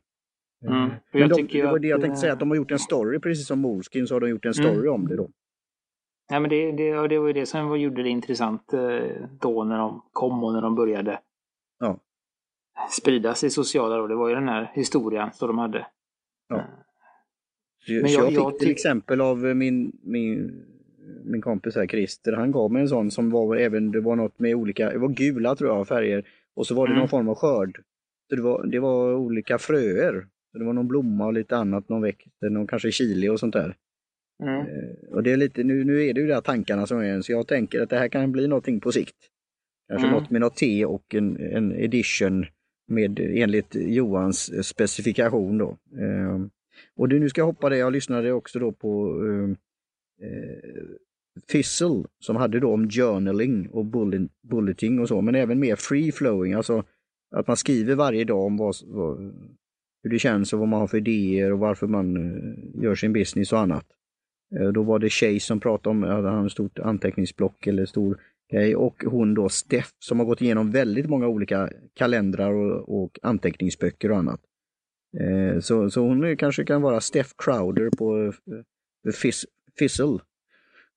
Mm. 0.73 0.88
För 0.90 1.19
Men 1.19 1.21
jag 1.29 1.31
de, 1.31 1.42
det 1.53 1.62
var 1.66 1.79
det 1.79 1.88
jag 1.88 2.01
tänkte 2.01 2.21
säga, 2.21 2.31
eh, 2.31 2.33
att 2.33 2.40
de 2.40 2.49
har 2.51 2.57
gjort 2.57 2.71
en 2.71 2.79
story 2.79 3.19
precis 3.19 3.47
som 3.47 3.59
Moleskin 3.59 4.07
så 4.07 4.14
har 4.14 4.21
de 4.21 4.29
gjort 4.29 4.45
en 4.45 4.55
story 4.55 4.88
Mm. 4.88 4.92
om 4.92 5.09
det 5.09 5.16
då. 5.16 5.29
Nej, 6.31 6.40
men 6.40 6.51
det, 6.51 6.73
det, 6.73 7.09
det 7.09 7.19
var 7.19 7.27
ju 7.27 7.33
det 7.33 7.47
som 7.47 7.81
gjorde 7.81 8.03
det 8.03 8.09
intressant 8.09 8.73
eh, 8.73 8.81
då 9.40 9.64
när 9.64 9.79
de 9.79 10.03
kom 10.12 10.45
och 10.45 10.53
när 10.53 10.61
de 10.62 10.75
började 10.75 11.21
Ja. 11.81 11.99
spridas 12.90 13.45
i 13.45 13.51
sociala 13.51 13.97
då. 13.97 14.07
Det 14.07 14.14
var 14.14 14.29
ju 14.29 14.35
den 14.35 14.49
här 14.49 14.71
historien 14.75 15.31
som 15.33 15.49
de 15.49 15.59
hade. 15.59 15.87
Ja. 16.49 16.57
Eh, 16.57 16.62
Men 18.03 18.12
jag- 18.12 18.23
jag, 18.23 18.29
fick 18.29 18.38
jag 18.38 18.59
till 18.59 18.71
exempel 18.71 19.21
av 19.21 19.47
eh, 19.47 19.55
min, 19.55 19.92
min, 20.03 20.64
min 21.25 21.40
kompis 21.42 21.77
här 21.77 21.87
Christer, 21.87 22.33
han 22.33 22.51
gav 22.53 22.73
mig 22.73 22.83
en 22.83 22.88
sån 22.88 23.11
som 23.11 23.31
var 23.31 23.57
även, 23.57 23.90
det 23.90 24.01
var 24.01 24.16
något 24.16 24.38
med 24.38 24.55
olika, 24.55 24.90
det 24.90 24.99
var 24.99 25.09
gula 25.09 25.57
tror 25.57 25.71
jag 25.77 25.88
färger 25.88 26.29
och 26.55 26.66
så 26.66 26.75
var 26.75 26.87
det 26.87 26.92
Mm. 26.92 26.99
någon 27.01 27.09
form 27.09 27.29
av 27.29 27.35
skörd. 27.35 27.83
Så 28.29 28.37
det 28.37 28.43
var, 28.43 28.67
det 28.67 28.79
var 28.79 29.15
olika 29.15 29.59
fröer. 29.59 30.27
Så 30.53 30.59
det 30.59 30.65
var 30.65 30.73
någon 30.73 30.89
blomma 30.89 31.27
och 31.27 31.33
lite 31.33 31.57
annat, 31.57 31.89
någon 31.89 32.03
växt, 32.03 32.29
någon 32.51 32.67
kanske 32.67 32.93
chili 32.93 33.29
och 33.29 33.41
sånt 33.41 33.53
där. 33.53 33.77
Mm. 34.43 34.61
Eh, 34.61 35.09
Och 35.11 35.23
det 35.23 35.33
är 35.33 35.37
lite, 35.37 35.65
nu, 35.65 35.85
nu 35.85 36.05
är 36.05 36.15
det 36.15 36.21
ju 36.21 36.27
de 36.27 36.35
här 36.35 36.41
tankarna 36.41 36.87
som 36.87 36.99
är 37.01 37.21
så 37.21 37.33
jag 37.33 37.47
tänker 37.49 37.81
att 37.81 37.91
det 37.91 37.99
här 37.99 38.09
kan 38.09 38.33
bli 38.33 38.49
någonting 38.49 38.81
på 38.81 38.93
sikt. 38.93 39.17
Kanske 39.89 40.07
Mm. 40.09 40.21
något 40.21 40.31
med 40.31 40.41
något 40.41 40.57
te 40.57 40.85
och 40.85 41.15
en, 41.15 41.37
en 41.41 41.73
edition 41.73 42.47
med 42.89 43.21
enligt 43.21 43.75
Johans 43.75 44.67
specifikation 44.67 45.59
då. 45.59 45.79
Eh, 46.01 46.41
och 46.97 47.09
det, 47.09 47.19
nu 47.19 47.29
ska 47.29 47.41
jag 47.41 47.47
hoppa 47.47 47.69
det, 47.69 47.77
jag 47.77 47.93
lyssnade 47.93 48.33
också 48.33 48.59
då 48.59 48.73
på 48.73 49.23
eh, 49.27 49.51
eh, 50.29 50.85
Fizzle 51.49 52.05
som 52.19 52.37
hade 52.37 52.61
då 52.61 52.73
om 52.73 52.89
journaling 52.91 53.69
och 53.69 53.85
bullet, 53.85 54.31
bulleting 54.43 55.01
och 55.01 55.09
så, 55.09 55.21
men 55.21 55.35
även 55.35 55.61
mer 55.61 55.77
free 55.77 56.12
flowing, 56.12 56.53
alltså 56.53 56.85
att 57.31 57.47
man 57.47 57.57
skriver 57.57 57.95
varje 57.95 58.25
dag 58.25 58.41
om 58.45 58.57
vad, 58.57 58.75
vad, 58.87 59.19
hur 60.03 60.11
det 60.11 60.19
känns 60.19 60.53
och 60.53 60.59
vad 60.59 60.69
man 60.69 60.81
har 60.81 60.87
för 60.87 60.99
idéer 60.99 61.53
och 61.53 61.59
varför 61.59 61.87
man 61.87 62.17
eh, 62.17 62.83
gör 62.83 62.95
sin 62.95 63.12
business 63.12 63.53
och 63.53 63.59
annat. 63.59 63.87
Eh, 64.61 64.69
Då 64.69 64.83
var 64.83 64.99
det 64.99 65.11
Chase 65.11 65.41
som 65.41 65.61
pratade 65.61 65.91
om 65.91 66.05
att 66.05 66.25
han 66.33 66.51
stort 66.51 66.79
anteckningsblock 66.79 67.67
eller 67.67 67.87
stor 67.87 68.21
grej 68.53 68.77
och 68.77 69.05
hon 69.07 69.35
då 69.35 69.49
Steff 69.49 69.91
som 69.99 70.19
har 70.19 70.27
gått 70.27 70.41
igenom 70.43 70.71
väldigt 70.71 71.09
många 71.09 71.29
olika 71.29 71.71
kalendrar 71.95 72.53
och, 72.53 73.03
och 73.03 73.19
anteckningsböcker 73.23 74.11
och 74.11 74.17
annat. 74.19 74.41
Eh, 75.21 75.61
Så, 75.61 75.91
så 75.91 76.01
hon 76.01 76.37
kanske 76.37 76.65
kan 76.65 76.83
vara 76.83 77.01
Steff 77.01 77.33
Crowder 77.39 77.91
på 77.99 78.33
Fizz- 79.12 79.47
Fizzle. 79.79 80.19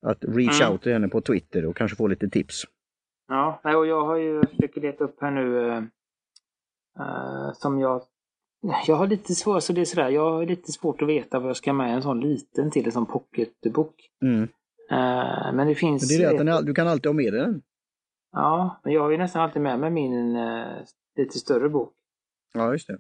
Att 0.02 0.24
reach 0.26 0.62
Mm. 0.62 0.72
out 0.74 0.82
till 0.82 0.92
henne 0.94 1.08
på 1.08 1.22
Twitter 1.22 1.66
och 1.66 1.76
kanske 1.78 1.98
få 1.98 2.08
lite 2.08 2.30
tips. 2.30 2.64
Ja, 3.28 3.62
och 3.64 3.88
jag 3.88 4.06
har 4.06 4.18
ju 4.18 4.42
försökt 4.42 4.78
leta 4.78 5.04
upp 5.04 5.16
här 5.22 5.32
nu 5.32 5.70
eh, 7.00 7.54
som 7.54 7.80
jag 7.80 8.02
jag 8.88 8.96
har 8.96 9.08
lite 9.08 9.36
svårt, 9.36 9.64
så 9.64 9.74
det 9.74 9.82
är 9.82 9.86
sådär, 9.86 10.10
jag 10.10 10.32
har 10.32 10.46
lite 10.46 10.72
svårt 10.72 11.02
att 11.02 11.08
veta 11.08 11.40
vad 11.40 11.50
jag 11.50 11.58
ska 11.58 11.74
med 11.74 11.94
en 11.94 12.02
sån 12.02 12.20
liten 12.20 12.72
till, 12.72 12.86
en 12.86 12.92
sån 12.92 13.06
pocketbok. 13.06 13.96
Mm. 14.22 14.44
Eh, 14.92 15.54
men 15.54 15.58
det 15.58 15.66
Men 15.66 15.76
finns... 15.76 16.10
det 16.10 16.16
är 16.16 16.34
det 16.34 16.54
att 16.54 16.62
är, 16.62 16.66
du 16.66 16.74
kan 16.74 16.88
alltid 16.88 17.06
ha 17.06 17.14
med 17.14 17.34
dig 17.34 17.42
den. 17.42 17.62
Ja, 18.32 18.82
men 18.84 18.94
jag 18.94 19.02
har 19.02 19.12
ju 19.12 19.18
nästan 19.18 19.42
alltid 19.42 19.62
med 19.62 19.80
mig 19.80 19.90
min 19.90 20.36
eh, 20.36 20.66
lite 21.16 21.40
större 21.40 21.70
bok. 21.70 21.94
Ja, 22.54 22.72
just 22.72 22.88
det. 22.88 23.00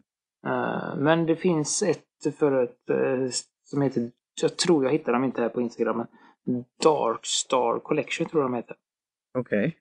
Men 0.97 1.25
det 1.25 1.35
finns 1.35 1.83
ett 1.83 2.35
för 2.37 2.63
ett 2.63 2.83
som 3.63 3.81
heter, 3.81 4.11
jag 4.41 4.57
tror 4.57 4.83
jag 4.83 4.91
hittar 4.91 5.13
dem 5.13 5.23
inte 5.23 5.41
här 5.41 5.49
på 5.49 5.61
Instagram, 5.61 5.97
men 5.97 6.65
Dark 6.83 7.25
Star 7.25 7.79
Collection 7.79 8.27
tror 8.27 8.43
jag 8.43 8.51
de 8.51 8.55
heter. 8.55 8.75
Okej. 9.37 9.77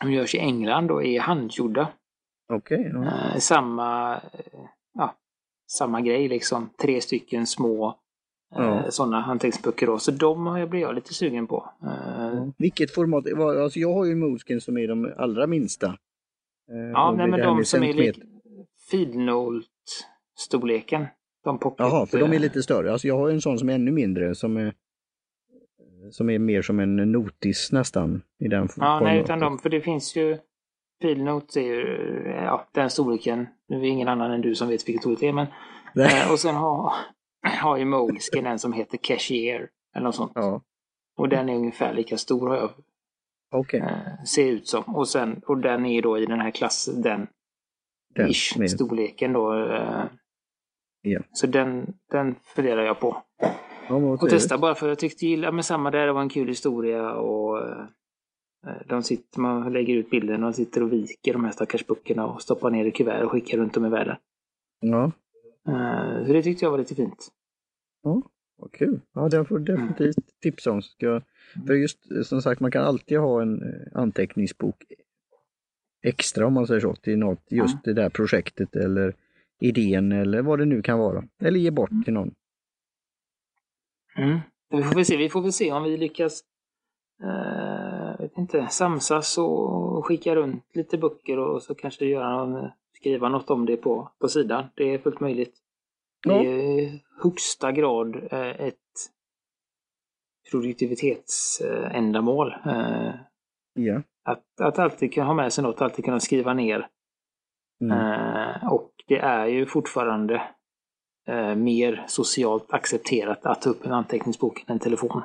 De 0.00 0.12
görs 0.12 0.34
i 0.34 0.38
England 0.38 0.90
och 0.90 1.04
är 1.04 1.20
handgjorda. 1.20 1.88
Okej. 2.52 2.90
ja. 2.94 3.04
Eh, 3.34 3.38
samma, 3.38 4.14
eh, 4.14 4.20
ja, 4.94 5.14
samma 5.70 6.00
grej 6.00 6.28
liksom. 6.28 6.70
Tre 6.82 7.00
stycken 7.00 7.46
små 7.46 7.88
eh, 7.88 7.94
Ja. 8.64 8.90
sådana 8.90 9.24
anteckningsböcker 9.24 9.86
då. 9.86 9.98
Så 9.98 10.10
de 10.10 10.46
har 10.46 10.58
jag- 10.58 10.70
blir 10.70 10.80
jag 10.80 10.94
lite 10.94 11.14
sugen 11.14 11.46
på. 11.46 11.68
Vilket 12.58 12.94
format? 12.94 13.24
Alltså 13.62 13.78
jag 13.78 13.94
har 13.94 14.04
ju 14.04 14.14
Moleskin 14.14 14.60
som 14.60 14.78
är 14.78 14.88
de 14.88 15.12
allra 15.16 15.46
minsta. 15.46 15.96
Ja, 16.92 17.14
nej, 17.16 17.26
men 17.26 17.40
de 17.40 17.64
som 17.64 17.82
är 17.82 18.12
Feednote-storleken. 18.90 21.06
De 21.44 21.58
pocket, 21.58 21.80
Jaha, 21.80 22.06
för 22.06 22.18
de 22.18 22.32
är 22.32 22.38
lite 22.38 22.62
större. 22.62 22.92
Alltså 22.92 23.08
jag 23.08 23.18
har 23.18 23.30
en 23.30 23.40
sån 23.40 23.58
som 23.58 23.68
är 23.68 23.74
ännu 23.74 23.90
mindre 23.90 24.34
som 24.34 24.56
är 24.56 24.74
som 26.10 26.30
är 26.30 26.38
mer 26.38 26.62
som 26.62 26.80
en 26.80 26.96
notis 26.96 27.72
nästan. 27.72 28.22
I 28.38 28.48
den 28.48 28.68
Ja, 28.76 28.76
nej, 28.84 28.98
formatet. 28.98 29.24
utan 29.24 29.40
de, 29.40 29.58
för 29.58 29.70
det 29.70 29.80
finns 29.80 30.16
ju 30.16 30.38
Feednote 31.02 31.60
är 31.60 31.64
ju 31.64 32.22
ja, 32.44 32.68
den 32.72 32.90
storleken. 32.90 33.46
Nu 33.68 33.76
är 33.76 33.80
det 33.80 33.86
ingen 33.88 34.08
annan 34.08 34.30
än 34.30 34.40
du 34.40 34.54
som 34.54 34.68
vet 34.68 34.88
vilken 34.88 35.00
storlek 35.00 35.20
det 35.20 35.28
är, 35.28 35.32
men 35.32 35.46
eh, 35.98 36.32
och 36.32 36.38
sen 36.38 36.54
har, 36.54 36.92
har 37.60 37.76
ju 37.76 37.84
Moleskin 37.84 38.46
en 38.46 38.58
som 38.58 38.72
heter 38.72 38.98
Cashier 39.02 39.68
eller 39.96 40.04
något 40.04 40.14
sånt. 40.14 40.32
Ja, 40.34 40.60
Och 41.18 41.28
den 41.28 41.48
är 41.48 41.54
ungefär 41.56 41.94
lika 41.94 42.18
stor 42.18 42.48
har 42.48 42.56
jag 42.56 42.70
okej. 43.52 43.80
eh, 43.80 44.24
ser 44.26 44.46
ut 44.46 44.68
som. 44.68 44.82
Och, 44.96 45.08
sen, 45.08 45.40
och 45.46 45.58
den 45.58 45.86
är 45.86 46.02
då 46.02 46.18
i 46.18 46.26
den 46.26 46.40
här 46.40 46.50
klassen, 46.50 47.02
den, 47.02 47.26
Den 48.14 48.28
ish, 48.30 48.68
storleken 48.68 49.32
då. 49.32 49.64
Eh, 49.72 50.04
Ja. 51.06 51.20
Så 51.32 51.46
den, 51.46 51.94
den 52.10 52.34
funderar 52.42 52.82
jag 52.82 53.00
på. 53.00 53.22
Ja, 53.88 53.94
Och 53.94 54.30
testa 54.30 54.58
bara 54.58 54.74
för 54.74 54.88
jag 54.88 54.98
tyckte 54.98 55.26
gilla 55.26 55.52
med 55.52 55.64
samma 55.64 55.90
där, 55.90 56.06
det 56.06 56.12
var 56.12 56.20
en 56.22 56.28
kul 56.28 56.48
historia 56.48 57.12
och 57.12 57.58
eh, 57.58 57.84
de 58.86 59.02
sitter, 59.02 59.40
man 59.40 59.72
lägger 59.72 59.94
ut 59.94 60.10
bilden 60.10 60.44
och 60.44 60.54
sitter 60.54 60.82
och 60.82 60.92
viker 60.92 61.32
de 61.32 61.44
här 61.44 61.52
stackars 61.52 61.86
böckerna 61.86 62.26
och 62.26 62.42
stoppar 62.42 62.70
ner 62.70 62.84
i 62.84 62.90
kuvert 62.90 63.24
och 63.24 63.30
skickar 63.30 63.58
runt 63.58 63.76
om 63.76 63.84
i 63.86 63.88
världen. 63.88 64.16
Ja, 64.80 65.12
Eh, 65.68 66.26
Så 66.26 66.32
det 66.32 66.42
tyckte 66.42 66.64
jag 66.64 66.70
var 66.70 66.78
lite 66.78 66.94
fint. 66.94 67.28
vad 68.56 68.72
kul. 68.72 69.00
Ja, 69.14 69.28
den 69.28 69.44
får 69.46 69.58
du 69.58 69.64
definitivt 69.64 70.40
tipsa 70.42 70.70
om. 70.70 70.82
Ska, 70.82 71.06
Mm. 71.06 71.66
för 71.66 71.74
just 71.74 72.10
eh, 72.10 72.22
som 72.22 72.42
sagt, 72.42 72.60
man 72.60 72.70
kan 72.70 72.84
alltid 72.84 73.18
ha 73.18 73.42
en 73.42 73.62
eh, 73.62 73.98
anteckningsbok 74.00 74.84
extra 76.02 76.46
om 76.46 76.52
man 76.52 76.66
säger 76.66 76.80
så, 76.80 76.94
till 76.94 77.18
något, 77.18 77.42
just 77.50 77.84
det 77.84 77.92
där 77.92 78.08
projektet 78.08 78.76
eller 78.76 79.14
idén 79.60 80.12
eller 80.12 80.42
vad 80.42 80.58
det 80.58 80.64
nu 80.64 80.82
kan 80.82 80.98
vara. 80.98 81.24
Eller 81.42 81.58
ge 81.60 81.70
bort 81.70 81.90
till 82.04 82.12
någon. 82.14 82.34
Mm. 84.16 84.38
Vi 84.70 84.82
får 84.82 84.94
väl 84.94 85.04
se, 85.04 85.16
vi 85.16 85.28
får 85.28 85.42
väl 85.42 85.52
se 85.52 85.72
om 85.72 85.82
vi 85.84 85.96
lyckas 85.96 86.44
eh, 87.22 87.93
inte, 88.36 88.68
samsas 88.68 89.38
och 89.38 90.06
skicka 90.06 90.34
runt 90.34 90.64
lite 90.74 90.98
böcker 90.98 91.38
och 91.38 91.62
så 91.62 91.74
kanske 91.74 92.04
göra 92.04 92.46
någon, 92.46 92.70
skriva 92.92 93.28
något 93.28 93.50
om 93.50 93.66
det 93.66 93.76
på, 93.76 94.10
på 94.18 94.28
sidan. 94.28 94.64
Det 94.74 94.94
är 94.94 94.98
fullt 94.98 95.20
möjligt. 95.20 95.54
Det 96.22 96.32
är 96.32 96.80
i 96.80 97.02
högsta 97.22 97.72
grad 97.72 98.16
eh, 98.30 98.60
ett 98.60 99.10
produktivitetsändamål. 100.50 102.54
Eh, 102.66 103.14
Ja. 103.76 104.02
Att, 104.24 104.60
att 104.60 104.78
alltid 104.78 105.14
kunna 105.14 105.26
ha 105.26 105.34
med 105.34 105.52
sig 105.52 105.64
något, 105.64 105.80
alltid 105.80 106.04
kunna 106.04 106.20
skriva 106.20 106.54
ner. 106.54 106.88
Mm. 107.80 107.98
Eh, 107.98 108.72
och 108.72 108.90
det 109.06 109.18
är 109.18 109.46
ju 109.46 109.66
fortfarande 109.66 110.42
mer 111.56 112.04
socialt 112.08 112.72
accepterat 112.72 113.46
att 113.46 113.62
ta 113.62 113.70
upp 113.70 113.84
en 113.84 113.92
anteckningsbok 113.92 114.60
än 114.60 114.72
en 114.72 114.78
telefon. 114.78 115.22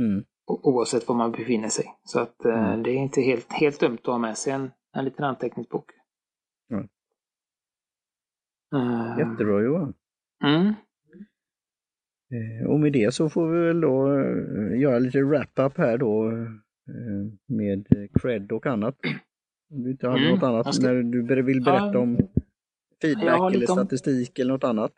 Mm. 0.00 0.24
Oavsett 0.46 1.08
var 1.08 1.14
man 1.16 1.32
befinner 1.32 1.68
sig. 1.68 1.84
Så 2.04 2.20
att 2.20 2.44
eh, 2.44 2.64
Mm. 2.68 2.82
det 2.82 2.90
är 2.90 2.94
inte 2.96 3.20
helt, 3.20 3.52
helt 3.52 3.80
dumt 3.80 3.98
att 4.00 4.06
ha 4.06 4.18
med 4.18 4.38
sig 4.38 4.52
en, 4.52 4.70
en 4.96 5.04
liten 5.04 5.24
anteckningsbok. 5.24 5.90
Eh, 8.74 9.18
Jättebra 9.18 9.62
Johan. 9.62 9.94
Mm. 10.44 10.66
Eh, 12.30 12.66
Och 12.70 12.80
med 12.80 12.92
det 12.92 13.14
så 13.14 13.28
får 13.28 13.48
vi 13.48 13.66
väl 13.66 13.80
då 13.80 14.08
göra 14.76 14.98
lite 14.98 15.22
wrap-up 15.22 15.78
här 15.78 15.98
då 15.98 16.32
med 17.48 17.86
cred 18.20 18.52
och 18.52 18.66
annat. 18.66 18.96
Om 19.70 19.82
du 19.82 19.90
inte 19.90 20.08
hade 20.08 20.20
Mm, 20.20 20.34
något 20.34 20.42
annat 20.42 20.66
jag 20.66 20.74
ska- 20.74 20.86
när 20.86 21.02
du 21.02 21.42
vill 21.42 21.62
berätta 21.64 21.90
Ja, 21.92 21.98
om 21.98 22.16
jag 22.16 22.28
feedback 23.02 23.38
har 23.38 23.50
eller 23.50 23.70
om- 23.70 23.76
statistik 23.76 24.38
eller 24.38 24.52
något 24.52 24.64
annat. 24.64 24.92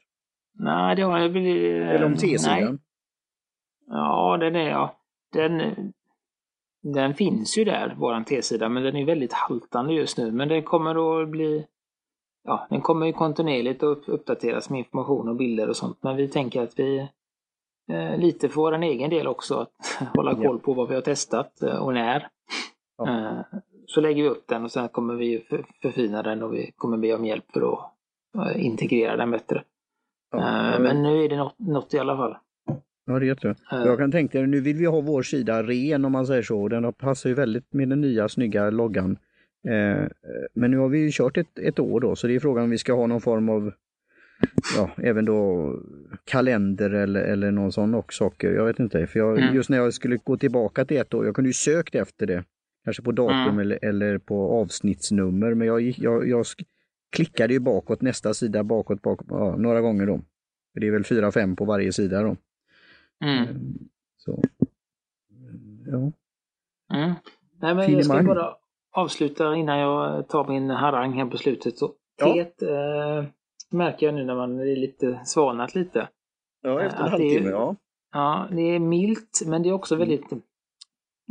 Nej, 0.55 0.97
det 0.97 1.03
har 1.03 1.19
jag 1.19 1.29
väl... 1.29 1.47
Eller 1.47 2.05
om. 2.05 2.15
T-sidan. 2.17 2.79
Ja, 3.87 4.37
den 4.41 4.57
är 4.57 4.69
ja. 4.71 4.98
Den, 5.33 5.75
den 6.83 7.15
finns 7.15 7.59
ju 7.59 7.65
där, 7.65 7.95
våran 7.99 8.25
T-sida, 8.25 8.69
men 8.69 8.83
den 8.83 8.97
är 8.97 9.05
väldigt 9.05 9.33
haltande 9.33 9.93
just 9.93 10.19
nu. 10.19 10.33
Men 10.33 10.49
den 10.49 10.63
kommer 10.63 11.23
att 11.23 11.29
bli... 11.29 11.67
Ja, 12.45 12.67
den 12.71 12.81
kommer 12.81 13.07
ju 13.07 13.13
kontinuerligt 13.13 13.83
att 13.83 13.89
upp- 13.89 14.09
uppdateras 14.09 14.71
med 14.71 14.79
information 14.79 15.29
och 15.29 15.37
bilder 15.37 15.69
och 15.69 15.77
sånt. 15.77 15.99
Men 16.03 16.17
vi 16.17 16.29
tänker 16.29 16.63
att 16.63 16.79
vi 16.79 17.09
eh, 17.93 18.19
lite 18.19 18.49
för 18.49 18.57
vår 18.57 18.83
egen 18.83 19.11
del 19.11 19.27
också 19.27 19.55
att 19.55 20.09
hålla 20.17 20.35
koll 20.35 20.59
på 20.59 20.75
vad 20.75 20.89
vi 20.89 20.95
har 20.95 21.03
testat 21.03 21.63
eh, 21.63 21.77
och 21.79 21.95
när. 21.95 22.29
Ja. 22.99 23.09
Eh, 23.09 23.41
så 23.87 24.01
lägger 24.01 24.23
vi 24.23 24.29
upp 24.29 24.47
den 24.49 24.65
och 24.65 24.71
sen 24.73 24.89
kommer 24.89 25.15
vi 25.15 25.41
för, 25.41 25.67
förfina 25.83 26.23
den 26.23 26.43
och 26.43 26.55
vi 26.55 26.73
kommer 26.77 26.97
be 26.97 27.15
om 27.15 27.25
hjälp 27.25 27.53
för 27.53 27.73
att 27.73 27.93
eh, 28.57 28.65
integrera 28.67 29.17
den 29.17 29.31
bättre. 29.31 29.65
Ja, 30.31 30.75
Eh, 30.75 30.81
men 30.81 31.03
nu 31.03 31.25
är 31.25 31.29
det 31.29 31.37
något, 31.37 31.59
något 31.59 31.95
i 31.95 31.99
alla 31.99 32.17
fall. 32.17 32.37
Ja, 33.09 33.19
det 33.19 33.25
är 33.25 33.29
jättebra. 33.29 33.57
Eh, 33.73 33.87
Jag 33.87 33.99
kan 33.99 34.11
tänka 34.13 34.39
dig, 34.39 34.47
nu 34.47 34.61
vill 34.61 34.77
vi 34.77 34.85
ha 34.87 35.01
vår 35.01 35.23
sida 35.23 35.63
ren 35.63 36.05
om 36.05 36.13
man 36.13 36.27
säger 36.27 36.43
så. 36.43 36.69
Den 36.69 36.93
passar 36.93 37.29
ju 37.31 37.35
väldigt 37.35 37.73
med 37.75 37.89
den 37.89 38.01
nya 38.01 38.29
snygga 38.29 38.71
loggan. 38.71 39.17
Eh, 39.69 40.07
Men 40.55 40.71
nu 40.71 40.77
har 40.79 40.89
vi 40.89 40.99
ju 40.99 41.11
kört 41.13 41.37
ett, 41.37 41.59
ett 41.59 41.79
år 41.79 42.01
då, 42.01 42.17
så 42.17 42.27
det 42.27 42.35
är 42.35 42.41
frågan 42.41 42.65
om 42.65 42.71
vi 42.71 42.79
ska 42.79 42.93
ha 42.95 43.07
någon 43.07 43.21
form 43.21 43.49
av, 43.49 43.73
ja, 44.77 44.91
även 44.97 45.25
då 45.25 45.73
kalender 46.25 46.91
eller, 46.91 47.21
eller 47.21 47.51
någon 47.51 47.73
sån 47.73 47.95
och 47.95 48.13
saker. 48.13 48.53
Jag 48.53 48.65
vet 48.65 48.79
inte, 48.81 49.07
för 49.07 49.19
jag, 49.19 49.39
Mm. 49.39 49.55
just 49.55 49.71
när 49.71 49.79
jag 49.79 49.95
skulle 49.95 50.17
gå 50.25 50.37
tillbaka 50.37 50.85
till 50.85 50.97
ett 50.97 51.15
år, 51.15 51.27
jag 51.27 51.35
kunde 51.35 51.49
ju 51.49 51.53
sökt 51.55 51.95
efter 51.95 52.27
det. 52.27 52.45
Kanske 52.85 53.03
på 53.03 53.13
datum 53.13 53.37
Mm. 53.49 53.59
eller, 53.59 53.79
eller 53.85 54.19
på 54.19 54.51
avsnittsnummer, 54.53 55.55
men 55.55 55.67
jag, 55.69 55.81
jag, 55.81 56.29
jag 56.29 56.45
klickade 57.17 57.53
ju 57.53 57.61
bakåt, 57.61 58.03
nästa 58.03 58.35
sida 58.35 58.65
bakåt, 58.65 59.03
bakåt 59.03 59.27
ja, 59.31 59.57
några 59.57 59.81
gånger 59.81 60.07
då. 60.07 60.21
Det 60.75 60.87
är 60.87 60.91
väl 60.91 61.05
fyra, 61.05 61.33
fem 61.33 61.57
på 61.57 61.65
varje 61.65 61.93
sida 61.93 62.23
då. 62.23 62.37
Mm. 63.25 63.43
Eh, 63.43 63.57
Så. 64.17 64.43
Ja. 65.87 66.13
Mm. 66.97 67.15
Nej, 67.61 67.75
men 67.75 67.93
jag 67.93 68.05
ska 68.05 68.23
bara 68.23 68.55
avsluta 68.91 69.57
innan 69.57 69.79
jag 69.79 70.29
tar 70.29 70.49
min 70.49 70.71
harang 70.71 71.13
här 71.13 71.27
på 71.27 71.37
slutet. 71.37 71.79
Så 71.79 71.95
Ja. 72.17 72.33
teet 72.33 72.63
eh, 72.63 73.25
märker 73.71 74.07
jag 74.07 74.15
nu 74.15 74.25
när 74.25 74.35
man 74.35 74.59
är 74.61 74.77
lite 74.77 75.21
svalnat 75.25 75.75
lite. 75.75 76.09
Ja, 76.63 76.83
efter 76.83 76.99
en 77.01 77.05
Att 77.05 77.11
det 77.19 77.25
är- 77.25 77.29
halvtimme, 77.31 77.51
ja. 77.51 77.77
Ja, 78.13 78.49
det 78.53 78.63
är 78.63 78.79
milt, 78.79 79.43
men 79.47 79.63
det 79.63 79.69
är 79.69 79.73
också 79.73 79.95
Mm. 79.95 80.09
väldigt... 80.09 80.43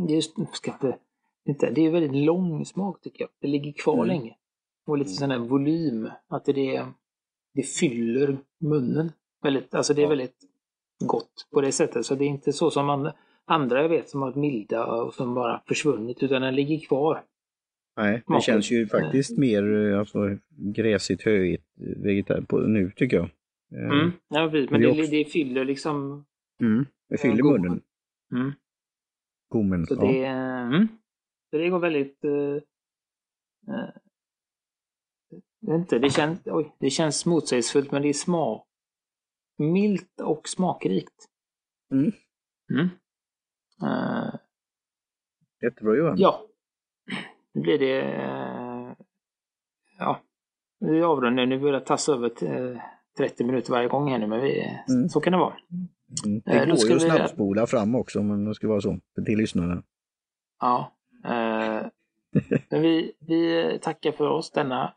Det 0.08 0.14
är, 0.18 0.22
ska 0.56 0.72
inte, 0.72 0.98
inte, 1.46 1.72
det 1.72 1.82
är 1.82 1.92
väldigt 1.92 2.26
lång 2.26 2.66
smak 2.66 3.02
tycker 3.02 3.22
jag. 3.24 3.30
Det 3.42 3.48
ligger 3.48 3.72
kvar 3.72 3.94
Mm. 3.96 4.08
länge. 4.08 4.36
Och 4.88 4.98
lite 4.98 5.10
sån 5.10 5.32
här 5.32 5.38
volym. 5.40 6.10
Att 6.28 6.46
det, 6.46 6.86
det 7.54 7.64
fyller 7.64 8.38
munnen. 8.60 9.12
Väldigt, 9.44 9.76
alltså 9.76 9.94
det 9.94 10.02
är 10.02 10.04
Ja. 10.04 10.10
väldigt 10.10 10.38
gott 11.00 11.48
på 11.54 11.62
det 11.62 11.72
sättet. 11.72 12.06
Så 12.06 12.16
det 12.16 12.24
är 12.24 12.30
inte 12.30 12.54
så 12.54 12.72
som 12.72 12.86
man, 12.86 13.12
andra 13.46 13.82
jag 13.82 13.90
vet 13.90 14.10
som 14.10 14.22
har 14.22 14.28
varit 14.30 14.36
milda 14.36 14.86
och 14.86 15.14
som 15.14 15.34
bara 15.34 15.62
försvunnit. 15.68 16.24
Utan 16.24 16.42
den 16.42 16.56
ligger 16.56 16.80
kvar. 16.80 17.24
Nej, 17.98 18.24
det 18.28 18.42
känns 18.42 18.72
ju 18.72 18.88
faktiskt 18.88 19.38
mer 19.38 19.92
eh, 19.92 20.00
alltså, 20.00 20.20
gräsigt, 20.50 21.24
höjigt 21.24 21.66
vegetar 22.04 22.42
på 22.42 22.60
nu 22.60 22.92
tycker 22.96 23.18
jag. 23.18 23.26
Eh, 23.26 23.30
Mm. 24.00 24.12
Ja, 24.30 24.50
precis. 24.52 24.72
Men 24.72 24.82
det 24.82 24.92
det, 24.94 25.08
det 25.08 25.26
fyller 25.26 25.66
liksom... 25.66 26.26
Mm. 26.62 26.86
Det 27.10 27.18
fyller 27.18 27.42
gommen. 27.42 27.62
munnen. 27.62 27.82
Mm. 28.32 28.54
Gommen. 29.50 29.86
Så 29.86 29.94
Ja. 29.94 30.08
det, 30.08 30.26
mm. 30.26 30.88
så 31.52 31.58
det 31.58 31.70
går 31.70 31.80
väldigt... 31.80 32.20
vet 35.62 35.76
inte, 35.76 36.00
det, 36.00 36.10
känns, 36.10 36.40
oj, 36.46 36.76
det 36.80 36.90
känns 36.90 37.26
motsägelsefullt 37.26 37.92
men 37.92 38.02
det 38.02 38.10
är 38.10 38.14
smak, 38.14 38.67
milt 39.58 40.22
och 40.22 40.48
smakrikt. 40.50 41.26
Mm. 41.92 42.12
Mm. 42.72 42.90
Eh, 43.84 44.34
Jättebra 45.64 45.96
Johan. 45.96 46.16
ja, 46.18 46.42
nu 47.54 47.62
blir 47.62 47.80
det... 47.80 48.02
eh, 48.02 48.94
ja, 50.00 50.22
vi 50.80 51.02
avrundar. 51.04 51.46
Nu 51.46 51.60
börjar 51.60 51.80
tassa 51.80 52.14
över 52.14 52.30
till, 52.30 52.48
eh, 52.76 52.82
30 53.18 53.44
minuter 53.44 53.72
varje 53.72 53.88
gång 53.88 54.12
här 54.12 54.18
nu, 54.20 54.28
men 54.28 54.42
vi, 54.42 54.78
Mm. 54.90 55.10
så 55.10 55.20
kan 55.22 55.34
det 55.34 55.40
vara. 55.40 55.54
Mm. 56.26 56.42
Det 56.46 56.66
går 56.70 56.76
ska 56.76 56.90
ju 56.90 56.96
att 56.96 57.04
vi- 57.04 57.10
snabbspola 57.10 57.68
fram 57.68 57.96
också 57.96 58.24
men 58.24 58.46
det 58.46 58.56
ska 58.56 58.68
vara 58.68 58.82
så 58.82 59.00
för 59.16 59.22
till 59.22 59.38
lyssnarna. 59.38 59.84
Ja. 60.60 60.92
Eh, 61.26 61.86
men 62.70 62.82
vi, 62.82 63.14
vi 63.20 63.80
tackar 63.82 64.12
för 64.12 64.28
oss 64.28 64.52
denna, 64.52 64.94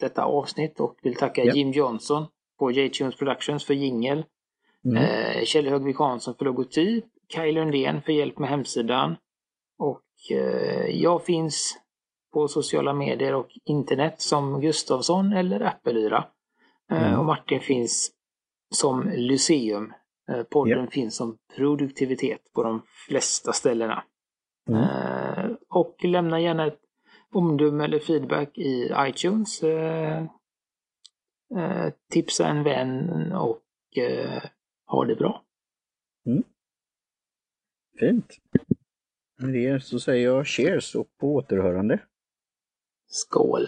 detta 0.00 0.24
avsnitt 0.24 0.80
och 0.80 0.96
vill 1.02 1.14
tacka 1.14 1.44
Ja. 1.44 1.54
Jim 1.54 1.70
Johnson 1.72 2.26
på 2.58 2.70
J-Tunes 2.70 3.16
Productions 3.16 3.64
för 3.64 3.74
jingel. 3.74 4.24
Mm. 4.84 4.96
Eh, 4.96 5.44
Kjell 5.44 5.68
Högvik 5.68 5.98
Hansson 5.98 6.34
för 6.34 6.44
logotyp. 6.44 7.04
Kaj 7.28 7.52
Lundén 7.52 8.02
för 8.02 8.12
hjälp 8.12 8.38
med 8.38 8.48
hemsidan. 8.48 9.16
Och 9.78 10.02
eh, 10.30 10.86
jag 11.02 11.24
finns 11.24 11.78
på 12.32 12.48
sociala 12.48 12.92
medier 12.92 13.34
och 13.34 13.48
internet 13.64 14.14
som 14.20 14.60
Gustavsson 14.60 15.32
eller 15.32 15.60
Appelyra. 15.60 16.24
Eh, 16.90 17.02
Mm. 17.08 17.18
Och 17.18 17.24
Martin 17.24 17.60
finns 17.60 18.10
som 18.74 19.08
Lyceum. 19.16 19.92
Eh, 20.30 20.42
podden 20.42 20.84
Ja. 20.84 20.90
finns 20.90 21.16
som 21.16 21.36
produktivitet 21.56 22.40
på 22.54 22.62
de 22.62 22.82
flesta 23.08 23.52
ställena. 23.52 24.02
Mm. 24.68 24.80
Eh, 24.82 25.50
och 25.68 25.96
lämna 26.04 26.40
gärna 26.40 26.66
ett 26.66 26.80
omdöme 27.34 27.84
eller 27.84 27.98
feedback 27.98 28.58
i 28.58 28.92
iTunes. 28.98 29.62
Eh, 31.56 31.92
tipsa 32.10 32.48
en 32.48 32.62
vän 32.62 33.32
och 33.32 33.62
eh, 33.98 34.42
ha 34.86 35.04
det 35.04 35.16
bra. 35.16 35.44
Fint. 37.98 38.38
Med 39.38 39.52
det 39.52 39.84
så 39.84 40.00
säger 40.00 40.24
jag 40.24 40.46
cheers 40.46 40.94
och 40.94 41.06
på 41.18 41.34
återhörande. 41.34 42.00
Skål! 43.06 43.66